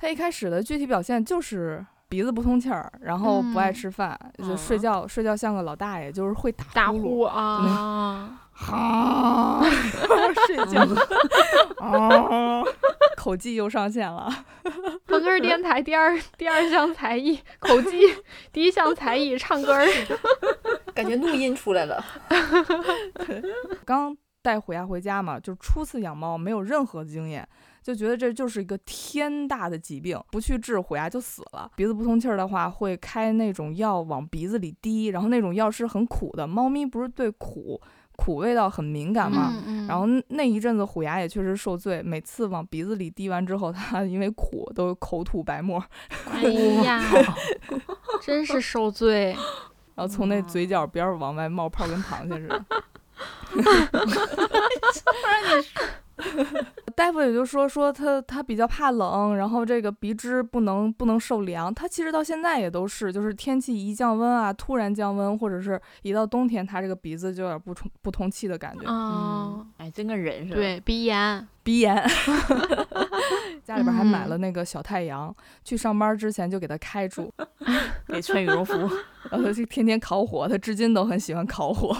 [0.00, 8.38] 它一开始的具体表现就是鼻子不通气儿，然后不爱吃饭，就睡觉睡觉像个老大爷，就是会打呼啊。
[8.52, 9.62] 好，
[10.46, 10.82] 睡觉。
[11.78, 12.62] 啊，
[13.16, 14.28] 口技又上线了。
[15.06, 17.98] 风根电台第二第二项才艺口技，
[18.52, 19.86] 第一项才艺唱歌儿，
[20.94, 22.04] 感觉怒音出来了。
[23.84, 27.46] 刚带虎牙回家嘛，就初次养猫，没有任何经验，
[27.88, 31.70] 就觉得这就是一个天大的疾病，不去治虎牙就死了。
[31.74, 36.46] 鼻子不通气儿的话，会开那种药往鼻子里滴，然后那种药是很苦的。
[36.46, 37.80] 猫咪不是对苦。
[38.14, 39.54] 苦味道很敏感嘛，
[39.88, 45.82] 然后那一阵子虎牙也确实受罪，每次往鼻子里滴完之后，它因为苦都口吐白沫。
[46.28, 46.42] 哎
[46.82, 47.00] 呀，
[48.20, 49.36] 真是受罪！
[49.94, 52.64] 然后从那嘴角边往外冒泡，跟螃蟹似的。
[56.96, 61.72] 大夫也就说说他他比较怕冷，然后这个鼻支不能不能受凉。
[61.72, 68.82] 他其实到现在也都是，就是天气一降温啊，突然降温，或者是一到冬天，他这个鼻子就有点不通不通气的感觉。
[68.88, 70.56] 嗯，哎，真跟人似的。
[70.56, 71.94] 对，鼻炎，鼻炎。
[73.64, 75.32] 家里边还买了那个小太阳，
[75.62, 77.32] 去上班之前就给他开住，
[78.08, 78.72] 给穿羽绒服，
[79.30, 80.48] 然后就天天烤火。
[80.48, 81.96] 他至今都很喜欢烤火。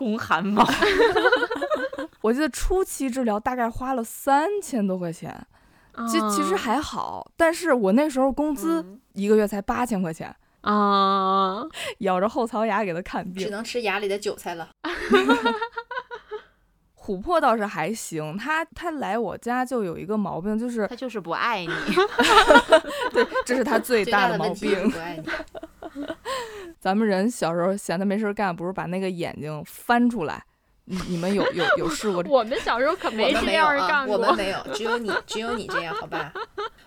[0.00, 0.66] 宫寒毛，
[2.22, 5.46] 我记得初期治疗大概花了三千多块钱，
[6.08, 10.34] 其其实还好，但是我那时候工资一个月才八千块钱。
[10.62, 11.62] 啊，
[11.98, 14.70] 咬着后槽牙给他看病，只能吃牙里的韭菜了。
[16.96, 21.72] 琥珀倒是还行，他他来我家就有一个毛病，就是他就是不爱你，
[23.12, 24.90] 对，这是他最大的毛病。
[26.80, 30.42] 咱们人小时候闲的没事干，不是把那个眼睛翻出来？
[30.86, 32.24] 你你们有有有试过？
[32.26, 34.16] 我们小时候可没这样干过。
[34.16, 36.32] 我们没有，只有你只有你这样，好吧？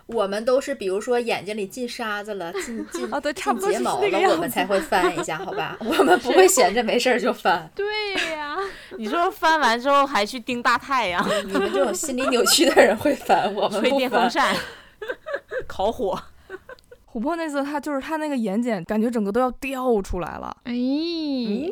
[0.07, 5.77] 我们都是比如说眼睛里进沙子了，进进啊，对，差不多睫毛了，我们才会翻一下，好吧？
[5.79, 7.69] 我们不会闲着没事就翻。
[7.73, 7.85] 对
[8.35, 8.57] 呀，
[8.97, 11.25] 你说翻完之后还去盯大太阳？
[11.47, 14.53] 你们这种心理扭曲的人会翻，我们吹电风扇，
[15.65, 16.21] 烤火。
[17.13, 20.73] 琥珀那次，他就是他那个眼睑，感觉整个都要掉出来了，哎，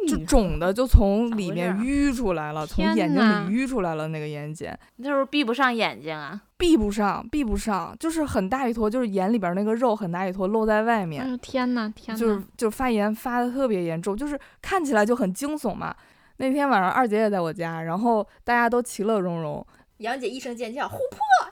[0.08, 11.36] 就肿的就从里面淤出来了，从眼睛里淤出来了那个眼睑，那时候闭不上眼睛啊，闭不上，闭不上，就是很大一坨，就是眼里边那个肉很大一坨露在外面。
[11.39, 15.95] 天呐，天呐，就是就发炎发的特别严重，就是看起来就很惊悚嘛。
[16.38, 19.65] 那天晚上二姐也在我家，然后大家都其乐融融。
[20.01, 20.99] 杨姐一声尖叫：“琥珀，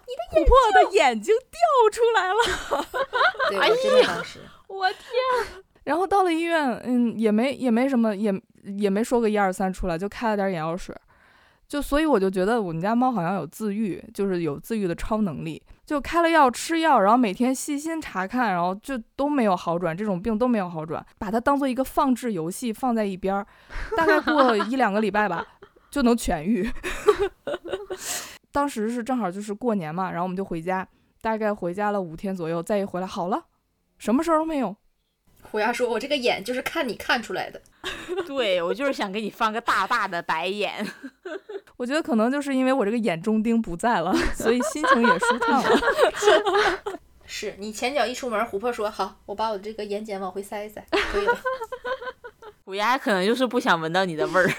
[0.06, 1.60] 你的琥珀的眼睛掉
[1.92, 2.40] 出来了！”
[3.62, 4.24] 哎呀，
[4.68, 5.64] 我天！
[5.86, 8.34] 然后到了医院，嗯，也没也没什么，也
[8.64, 10.96] 也没说个一二三出来，就开了点眼药水。
[11.68, 15.62] 就所以我就觉得我们家猫好像有自愈，就是有自愈的超能力。
[15.86, 21.04] 就开了药吃药，然后每天细心查看，然后就都没有好转，这种病都没有好转。
[21.20, 23.46] 把它当做一个放置游戏放在一边儿，
[23.96, 25.46] 大概过一两个礼拜吧，
[25.90, 26.70] 就能痊愈。
[28.52, 30.88] 当时是正好就是过年嘛，然后我们就回家，
[31.22, 33.46] 大概回家了五天左右，再一回来好了，
[33.98, 34.76] 什么事儿都没有。
[35.42, 37.62] 虎牙说：“我这个眼就是看你看出来的。
[38.28, 40.86] ”对我就是想给你放个大大的白眼。
[41.78, 45.70] 我觉得可能就是因为我这个眼中钉不在了，所以心情也舒畅了。
[47.26, 51.38] 是你前脚一出门，琥珀说：“好，我把我这个眼睑往回塞一塞，可以了。”
[52.66, 54.50] 虎牙可能就是不想闻到你的味儿。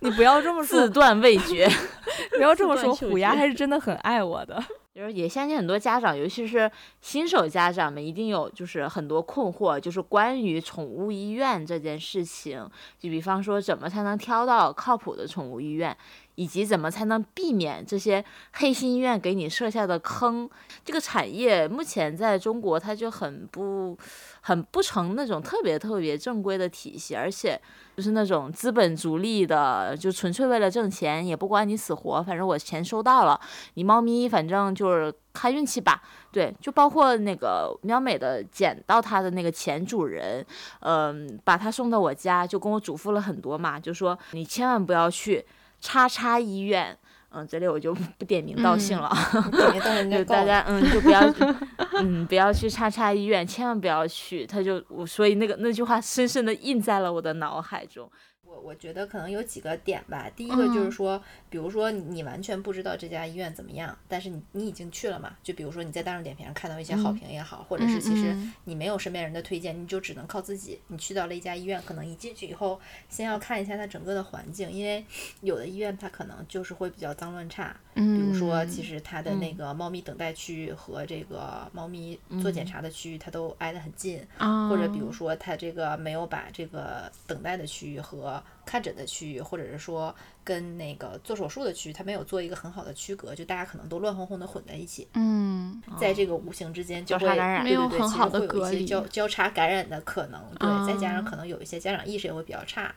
[0.00, 1.68] 你不要这么说，自断味觉。
[2.36, 4.62] 不要这么说，虎牙还是真的很爱我的。
[4.92, 6.70] 就是也相信很多家长，尤其是
[7.00, 12.68] 新手家长们，一定有就是很多困惑，就是关于宠物医院这件事情。
[12.98, 15.96] 就比方说，怎么才能挑到靠谱的宠物医院？
[16.40, 20.48] 以及怎么才能避免这些黑心医院给你设下的坑？
[20.82, 23.94] 这个产业目前在中国，它就很不、
[24.40, 27.60] 很不成那种特别特别正规的体系，而且
[27.94, 33.38] 就是那种资本逐利的，就纯粹为了挣钱，也不管你死活，反正我钱收到了，
[33.74, 36.02] 你猫咪反正就是看运气吧。
[36.32, 40.42] 对，就包括那个喵美的捡到它的那个前主人，
[40.78, 45.44] 嗯，把它送到我家，就跟我嘱咐了很多嘛，就说你千万不要去。
[45.80, 46.96] 叉叉医院，
[47.30, 49.10] 嗯，这里我就不点名道姓了，
[50.10, 51.20] 就大家嗯就不要
[51.94, 58.10] 嗯不要去叉叉医院，千万不要去，他就我所以那个那句话深深的印在了我的脑海中。
[58.50, 60.28] 我我觉得可能有几个点吧。
[60.34, 65.36] 第一个就是说，比如说你完全不知道这家医院怎么样，但是你你已经去了嘛？
[65.40, 70.80] 就比如说你在大众点评上看到一些好评也好，或者是其实你没有身边人的推荐，你就只能靠自己。
[70.88, 75.04] 你去到了一家医院，可能一进去以后，先要看一下它整个的环境，因为
[75.42, 77.76] 有的医院它可能就是会比较脏乱差。
[77.94, 84.20] 比如说，其实它的那个猫咪等待区和这个猫咪做检查的区域，它都挨得很近。
[84.38, 90.14] 或者比如说，它这个没有把这个等待的区域和看诊的区域，或者是说
[90.44, 95.08] 跟那个做手术的区域，它没有做一个很好的区隔，就大家可能都乱哄哄的混在一起。
[95.14, 100.40] 嗯，在这个无形之间交叉感染，没有很好的隔离，交交叉感染的可能。
[100.58, 102.94] 对，再加上可能有一些家长意识也会比较差。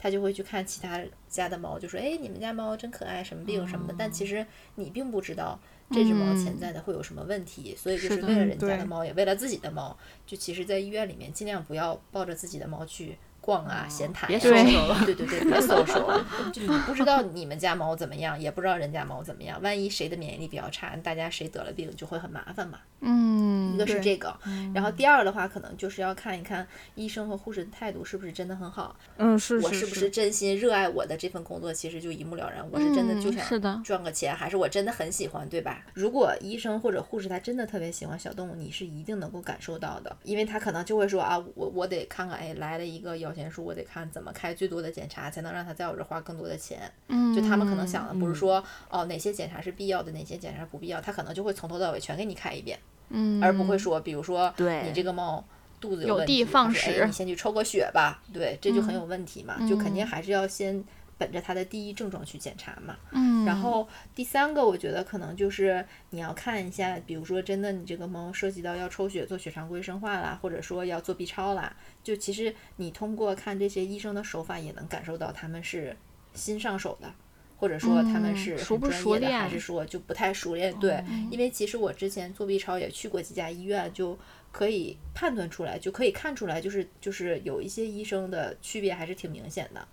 [0.00, 5.58] 他就会去看其他家的猫，就说：“哎，你们家猫真可爱，什么病什么的。”但其实你并不知道
[5.90, 13.18] 这只猫潜在的会有什么问题，所以就是为了人家的猫，也为了自己的猫，就其实，在医院里面尽量不要抱着自己的猫去。
[13.48, 16.22] 逛啊，闲谈，别搜索了，对对对，别搜索。
[16.52, 22.78] 就你不知道你们家猫怎么样，也不知道人家猫怎么样，万一谁的免疫力比较差，大家谁得了病就会很麻烦嘛。
[23.00, 24.36] 嗯，一个是这个，
[24.74, 28.94] 然后第二的话，可能就是要看一看医生和护士的态度是不是真的很好。
[29.16, 32.62] 嗯，是我是不是真心热爱我的这份工作，其实就一目了然。
[32.70, 35.86] 我是真的就想赚个钱，还是我真的很喜欢，对吧？
[35.94, 43.32] 如果医生或者护士他真的特别喜欢小动物，你是一定能够感受到的，因为他可能就会说啊，我我得看看，哎，来了一个摇。
[43.38, 46.90] 钱书我得看怎么开最多的检查，才能让他在我这花更多的钱。
[47.06, 52.78] 嗯，就他们可能想的不是说哦哪些检查是必要的，哪些检查不必要，他可能就会从头到尾全给你开一遍。
[53.10, 55.42] 嗯，而不会说，比如说你这个猫
[55.80, 58.20] 肚子有问题，放屎，你先去抽个血吧。
[58.34, 60.84] 对，这就很有问题嘛，就肯定还是要先。
[61.18, 75.96] 本着它的第一症状去检查嘛，嗯，然后第三个我觉得可能就是你要看一下，比如说真的你这个猫涉及到要抽血做血常规生化啦，或者说要做 B 超啦，就其实你通过看这些医生的手法也能感受到他们是
[76.34, 77.12] 新上手的，
[77.56, 80.72] 或者说他们是很专业的，还是说就不太熟练。
[80.78, 84.16] 对，因为其实我之前做 B 超也去过几家医院，就
[84.52, 89.88] 可以判断出来，就可以看出来，就是就是有一些医生的区别还是挺明显的。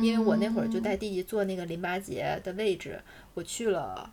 [0.00, 3.00] 因为我那会儿就带弟弟做那个淋巴结的位置，
[3.34, 4.12] 我去了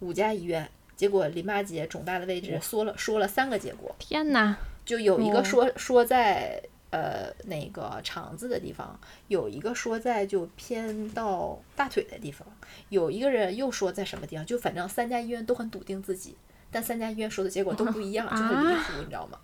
[0.00, 3.94] 五家医院，结果淋巴结肿大的位置说了说了三个结果。
[3.98, 4.56] 天哪！
[4.84, 12.46] 就有一个说说在呃那个肠子的地方，有一个说在就偏到大腿的地方，
[12.88, 16.36] 有一个人又说在什么地方，就反正三家医院都很笃定自己，
[16.70, 19.40] 但三家医院说的结果都不一样，就很离谱，你知道吗？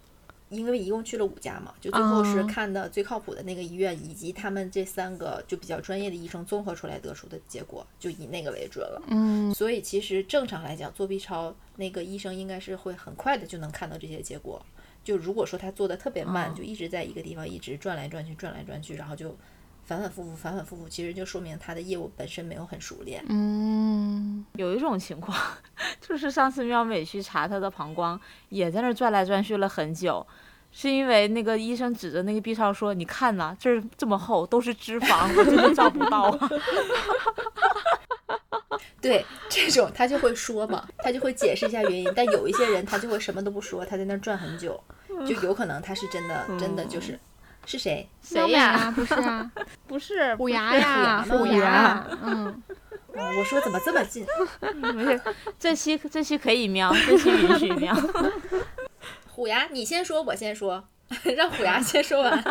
[0.53, 9.03] 因为一共去了五家嘛，就最后是看的最靠谱的那个医院，以及他们这三个就比较专业的医生综合出来得出的结果，就以那个为准了。
[9.09, 14.65] 嗯，所以其实正常来讲，做 B 超那个医生应该是会很快的就能看到这些结果。
[15.03, 19.35] 就如果说他做的特别慢，就一直在一个地方一直转来转去，转来转去，然后就
[19.85, 23.25] 反反复复，反反复复，其实就说明他的业务本身没有很熟练。
[23.29, 25.37] 嗯，有一种情况，
[26.01, 28.19] 就是上次妙美去查他的膀胱，
[28.49, 30.27] 也在那转来转去了很久。
[30.75, 36.49] 是因为那个医生指着那个 B 超说：“你看呐，这儿这么厚，都是脂肪，我真的照不到啊。
[38.99, 42.11] ”对，这种他就会说嘛，他就会解释一下原因。
[42.17, 44.83] 但有一些人他就会什么都不说，他在那儿转很久，
[45.27, 47.21] 就有可能他是真的，真的就是
[47.65, 48.09] 是谁？
[48.23, 48.93] 谁呀？
[48.95, 49.51] 不是啊，
[49.87, 52.07] 不是 虎牙呀，虎牙。
[52.23, 52.63] 嗯，
[53.15, 54.27] 我说怎么这么近？
[54.75, 55.21] 没事，
[55.59, 57.95] 这期这期可以瞄，这期允许瞄。
[59.29, 60.85] 虎牙，你先说，我先说，
[61.37, 62.45] 让虎牙先说完。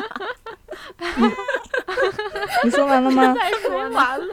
[2.64, 3.34] 你说完了吗？
[3.34, 4.26] 再说完了。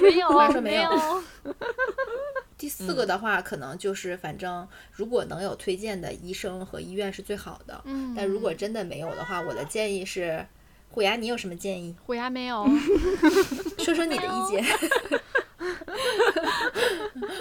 [0.00, 1.22] 没有，没有。
[2.58, 7.82] 第第四个的话，可能就是反正如果能有推荐的医生和医院是最好的。
[7.84, 10.46] 嗯，但如果真的没有的话，我的建议是，
[10.90, 11.94] 虎牙，你有什么建议？
[12.06, 12.66] 虎牙没有，
[13.78, 14.64] 说说你的意见。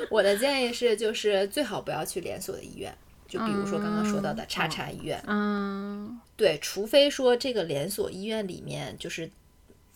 [0.09, 2.95] 我的建议是，就是最好不要去连锁的医院，
[3.28, 5.22] 就比如说刚刚说到的叉叉医院。
[5.28, 9.30] 嗯，对，除非说这个连锁医院里面就是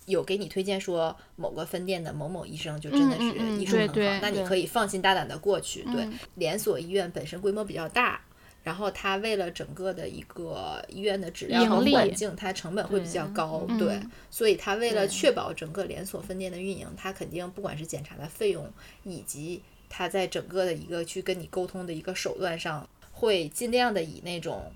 [0.10, 3.24] 有给你推荐说某个分店的某某医生就真的是
[3.57, 5.84] 医术很好，那你可以放心大胆的过去。
[5.84, 8.22] 对嗯，连锁医院本身规模比较大。
[8.62, 13.99] 然后它为了整个的一个医院的质量和环境，它成本会比较对高，嗯对，
[14.30, 18.70] 所以它为了确保整个连锁分店的运营，它肯定不管是检查的费用，
[19.05, 24.70] 以及它在整个的一个去跟你沟通的一个手段上，会尽量的以那种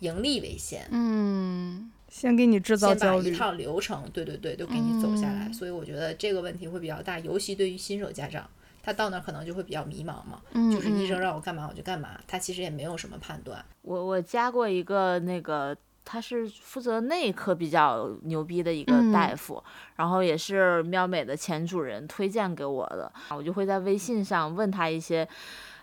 [0.00, 3.30] 盈利为先，嗯，先给你制造先把一。
[3.30, 5.48] 套流程，对对对，都给你走下来。
[5.48, 8.48] 嗯所以我觉得这个问题会比较大，尤其对于新手家长，
[8.82, 13.62] 他到那儿可能就会比较迷茫嘛，嗯就是医生嗯让我干嘛我就干嘛，他其实也没有什么判断。
[13.82, 19.62] 我我加过一个那个，他是负责内科比较牛逼的一个嗯大夫，
[19.96, 25.28] 然后也是喵美的前主人推荐给我的，我就会在微信上问他一些。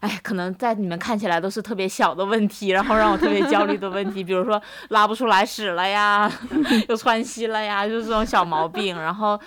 [0.03, 6.29] 哎，可能在你们看起来都是特别小的问题，然后让我特别焦虑的问题，比如说拉不出来屎了呀，
[6.89, 8.99] 又窜稀了呀，就是这种小毛病。
[8.99, 9.39] 然后，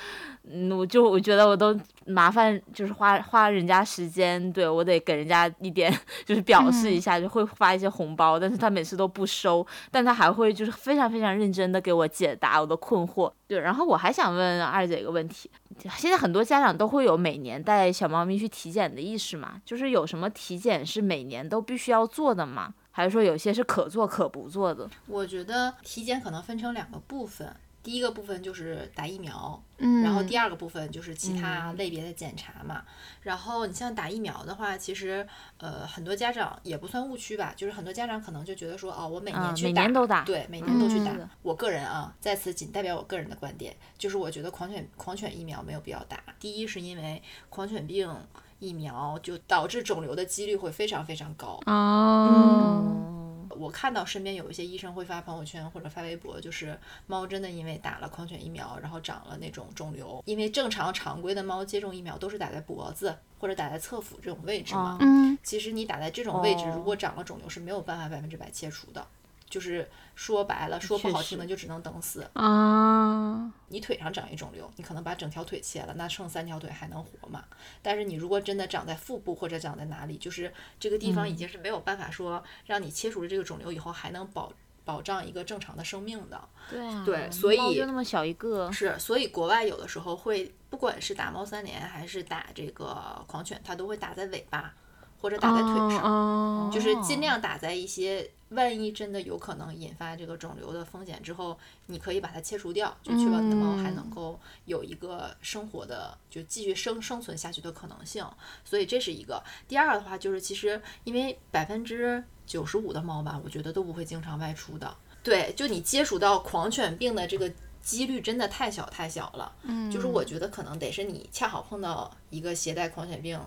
[0.48, 1.76] 嗯，我就我觉得我都
[2.06, 5.92] 麻烦，就是花花人家时间，对我得给人家一点
[6.24, 13.32] 就是表示一下，就会发一些红包，但是他每次都不收，但他还会就是非常非常认真的给我解答我的困惑。
[13.48, 15.50] 对，然后我还想问二姐一个问题，
[15.96, 19.60] 现在很多家长都会有每年带小猫咪去体检的意识嘛？
[19.64, 22.72] 就是有什么体检是每年都必须要做的吗？
[22.92, 24.88] 还是说有些是可做可不做的？
[25.06, 27.54] 我觉得体检可能分成两个部分，
[27.86, 32.82] 第一个部分就是打疫苗，嗯，然后第二个部分就是其他类别的检查嘛。
[33.22, 35.24] 然后你像打疫苗的话，其实
[35.58, 40.24] 呃很多家长也不算误区吧，就是很多家长可能就觉得说，哦，我每啊年，去打，每年都打。
[40.24, 41.12] 对，每年都去打。
[41.12, 46.18] 嗯我个人啊，在此仅代表我个人的观点，就是我觉得狂犬狂犬疫苗没有必要打。
[46.40, 48.12] 第一是因为狂犬病
[48.58, 51.60] 疫苗就导致肿瘤的几率会非常非常高。
[51.66, 60.22] 哦，嗯，我看到身边有一些医生会发朋友圈或者发微博，就是猫真的因为打了狂犬疫苗，然后长了那种肿瘤。
[60.24, 64.94] 因为正常常规的猫接种疫苗都是打在脖子或者打在侧腹这种位置嘛。
[64.94, 69.06] 哦嗯其实你打在这种位置，哦如果长了肿瘤是没有办法百分之百切除的。
[69.48, 72.28] 就是说白了，说不好听的就只能等死。
[72.34, 77.44] 啊，你腿上长一肿瘤，你可能把整条腿切了，那剩三条腿还能活吗？
[77.82, 84.52] 但是你如果真的长在腹部或者长在哪里，就是这个地方已经是没有办法说让你切除了这个肿瘤以后还能保
[84.84, 86.48] 保障一个正常的生命的。
[86.68, 94.74] 对啊，对所以就那么小一个，是，所以国外有的时候会，不管是打猫三联还是打这个狂犬，它都会打在尾巴
[95.20, 96.02] 或者打在腿上。
[96.02, 108.24] 哦，就是尽量打在一些万一真的有可能引发这个肿瘤的风险之后，你可以把它切除掉，就确保你的猫还能够有一个生活的，就继续生生存下去的可能性。
[108.64, 109.42] 所以这是一个。
[109.66, 114.96] 第二的话就是，其实因为百分之九十五的猫吧，我觉得都不会经常外出的。
[115.24, 119.52] 对，就你接触到狂犬病的这个几率真的太小太小了。
[119.62, 123.40] 嗯，就是我觉得可能得是你恰好碰到一个携带狂犬病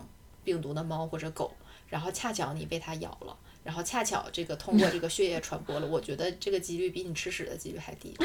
[0.44, 1.54] 病毒的猫或者狗，
[1.88, 8.16] 然后恰巧你被它咬了，然后恰巧这个通过这个血液传播了，我觉得这个几率比你吃屎的几率还低。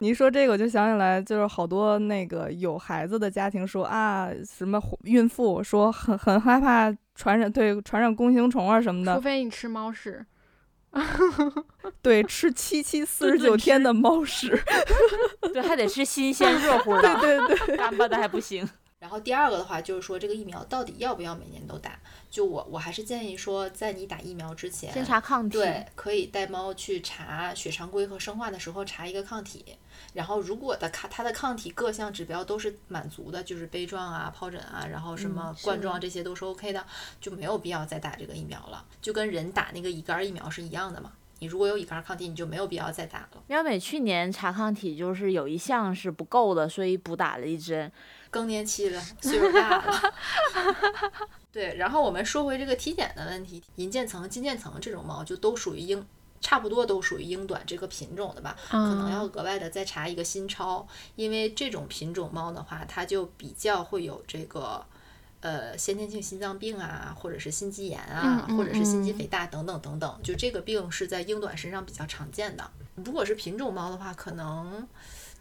[0.00, 10.26] 你一说这个，我就想起来，就是好多那个有孩子的家庭说啊，什么孕妇说很很害怕传染，对传染弓形虫啊什么的除，非你吃猫屎，
[12.02, 14.60] 对吃七七四十九天的猫屎，
[15.52, 18.68] 对，还得吃新鲜热乎的， 对对对，干巴的还不行。
[18.98, 21.98] 然后第二个的话就是说，这个疫苗到底要不要每年都打？
[22.34, 29.64] 就我我还是建议说，在你打疫苗之前，先查抗体，对，可以带猫去查血常规和生化的时候查一个抗体，
[30.14, 36.84] 然后如果的抗它的抗体各项指标都是满足的，就是杯状啊、疱疹啊，然后什么冠状这些都是 OK 的，
[37.20, 41.12] 就没有必要再打这个疫苗了，就跟人打那个乙肝疫苗是一样的嘛。
[41.38, 43.28] 你如果有乙肝抗体，你就没有必要再打了。
[43.46, 47.92] 喵美去年查抗体就是有一项是不够的，所以补打了一针。
[48.28, 50.14] 更年期了，岁数大了。
[51.54, 56.04] 对，然后我们说回这个体检的问题，银渐层、金渐层这种猫就都属于英，
[56.40, 60.84] 差不多都属于英短这个品种的吧，可能要额外的再查一个新超，
[61.14, 64.84] 因为这种品种猫的话，它就比较会有这个。
[65.40, 72.70] 呃，先天性心脏病啊，或者是心肌炎啊，或者是心肌嗯肥大等等等等，就这个病是在英短身上比较常见的。
[72.94, 74.88] 如果是品种猫的话，可能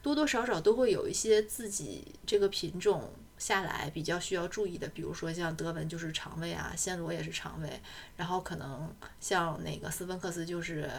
[0.01, 7.69] 多多少少都会有一些自己这个品种下来比较需要注意的，比如说像德文就是肠胃啊，暹罗也是肠胃，
[8.15, 8.89] 然后可能
[9.19, 10.89] 像那个斯芬克斯就是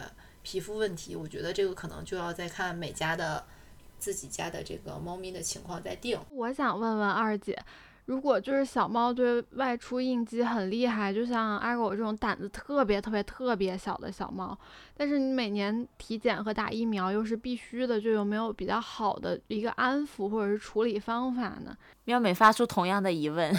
[0.43, 1.15] 皮肤问题。
[1.15, 3.43] 我觉得这个可能就要再看每家的
[3.97, 6.19] 自己家的这个猫咪的情况再定。
[6.29, 7.59] 我想问问二姐。
[8.05, 14.57] 如果就是小猫对外出应激很厉害，就像阿狗这种胆子特别特别特别小的小猫，
[14.95, 21.75] 但是你每年体检和打疫苗又是必须的，就有没有比较好的一个安抚或者是处理方法呢？
[22.05, 23.51] 喵美发出同样的疑问，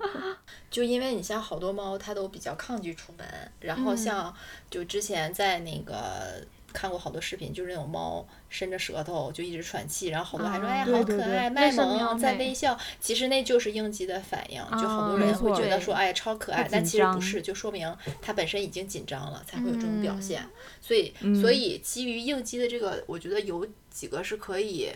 [0.70, 3.26] 就因为你像好多猫它都比较抗拒出门，
[3.60, 4.34] 然后像
[4.68, 6.44] 就之前在那个。
[6.78, 20.46] 看过好多视频，就是那种猫伸着舌头就一直喘气，然后好多还说哎呀好可爱卖萌在微笑，其实那就是应激的反应，就好多人会觉得说哎超可爱，但其实不是，就说明它本身已经紧张了才会有这种表现。
[20.80, 24.88] 所以所以基于应激的这个，我觉得有几个是可以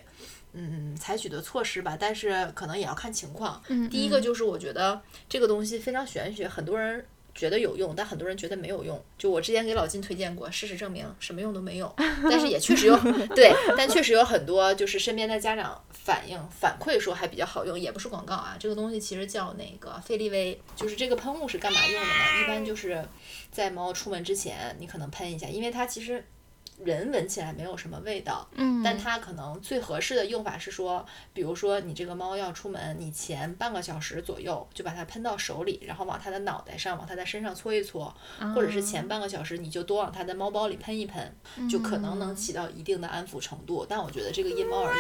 [0.53, 3.61] 嗯采取的措施吧，但是可能也要看情况。
[3.91, 7.05] 第一个就是我觉得这个东西非常玄学，很多人。
[7.35, 9.03] 觉得有用，但很多人觉得没有用。
[9.17, 11.95] 就我之前给老金推荐过，事实证明什么用都没有。
[12.31, 12.97] 但是也确实有
[13.35, 18.57] 对，但确实有很多就是身边的家长反映反馈说还比较好用，也不是广告啊。
[18.59, 22.43] 这个东西其实叫那个费利威，就是这个喷雾是干嘛用的呢？
[22.43, 23.05] 一般就是
[23.51, 26.25] 在猫出门之前你可能喷一下，因为它其实。
[26.85, 38.13] 人闻起来没有什么味道，嗯，但它可能最合适的用法是说，比如说你这个猫要出门，你前半个小时左右就把它喷到手里，然后往它的脑袋上、往它的身上搓一搓，
[38.55, 41.37] 或者是前半个小时你就多往它的猫包里喷一喷，
[41.71, 43.87] 就可能能起到一定的安抚程度。
[43.89, 44.99] 但我觉得这个因猫而异。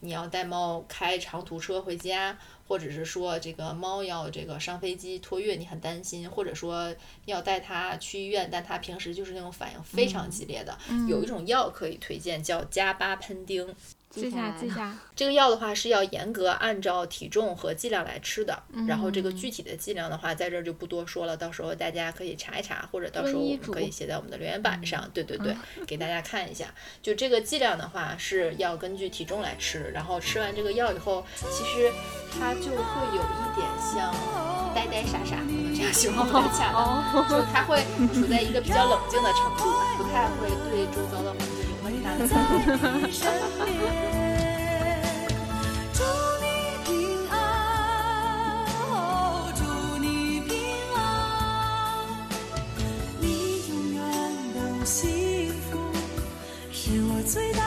[0.00, 2.36] 你要带猫开长途车回家，
[2.66, 6.94] 或者是说这个猫要这个上飞机托运，你很担心，或者说
[7.24, 10.76] 要带它去医院，但它平时就是那种反应非常激烈的，
[11.08, 13.74] 有一种药可以推荐，叫加巴喷丁。
[14.16, 25.54] 记下记下，这个药的话是要严格按照体重和剂量来吃的，然后这个具体的剂量的话，在这儿就不多说了，到时候大家可以查一查，或者到时候我们可以写在我们的留言板上，对对对，
[25.86, 26.66] 给大家看一下。
[27.02, 31.92] 就这个剂量的话是要根据体重来吃，然后吃完这个药以后，其实
[32.32, 34.14] 它就会有一点像
[34.74, 35.36] 呆呆傻傻，
[35.74, 37.82] 这样形容不太恰当，就它会
[38.14, 39.64] 处在一个比较冷静的程度，
[39.98, 41.34] 不太会对周遭的
[42.06, 43.26] 在你身
[43.64, 43.68] 边，
[45.92, 45.98] 祝
[46.40, 46.46] 你
[46.86, 46.88] 平
[47.30, 47.34] 安，
[48.92, 49.60] 哦，祝
[49.98, 50.06] 你
[50.42, 50.54] 平
[50.94, 50.96] 安，
[53.20, 53.24] 你
[53.68, 54.00] 永远
[54.54, 55.72] 都幸福，
[56.70, 57.65] 是我最大。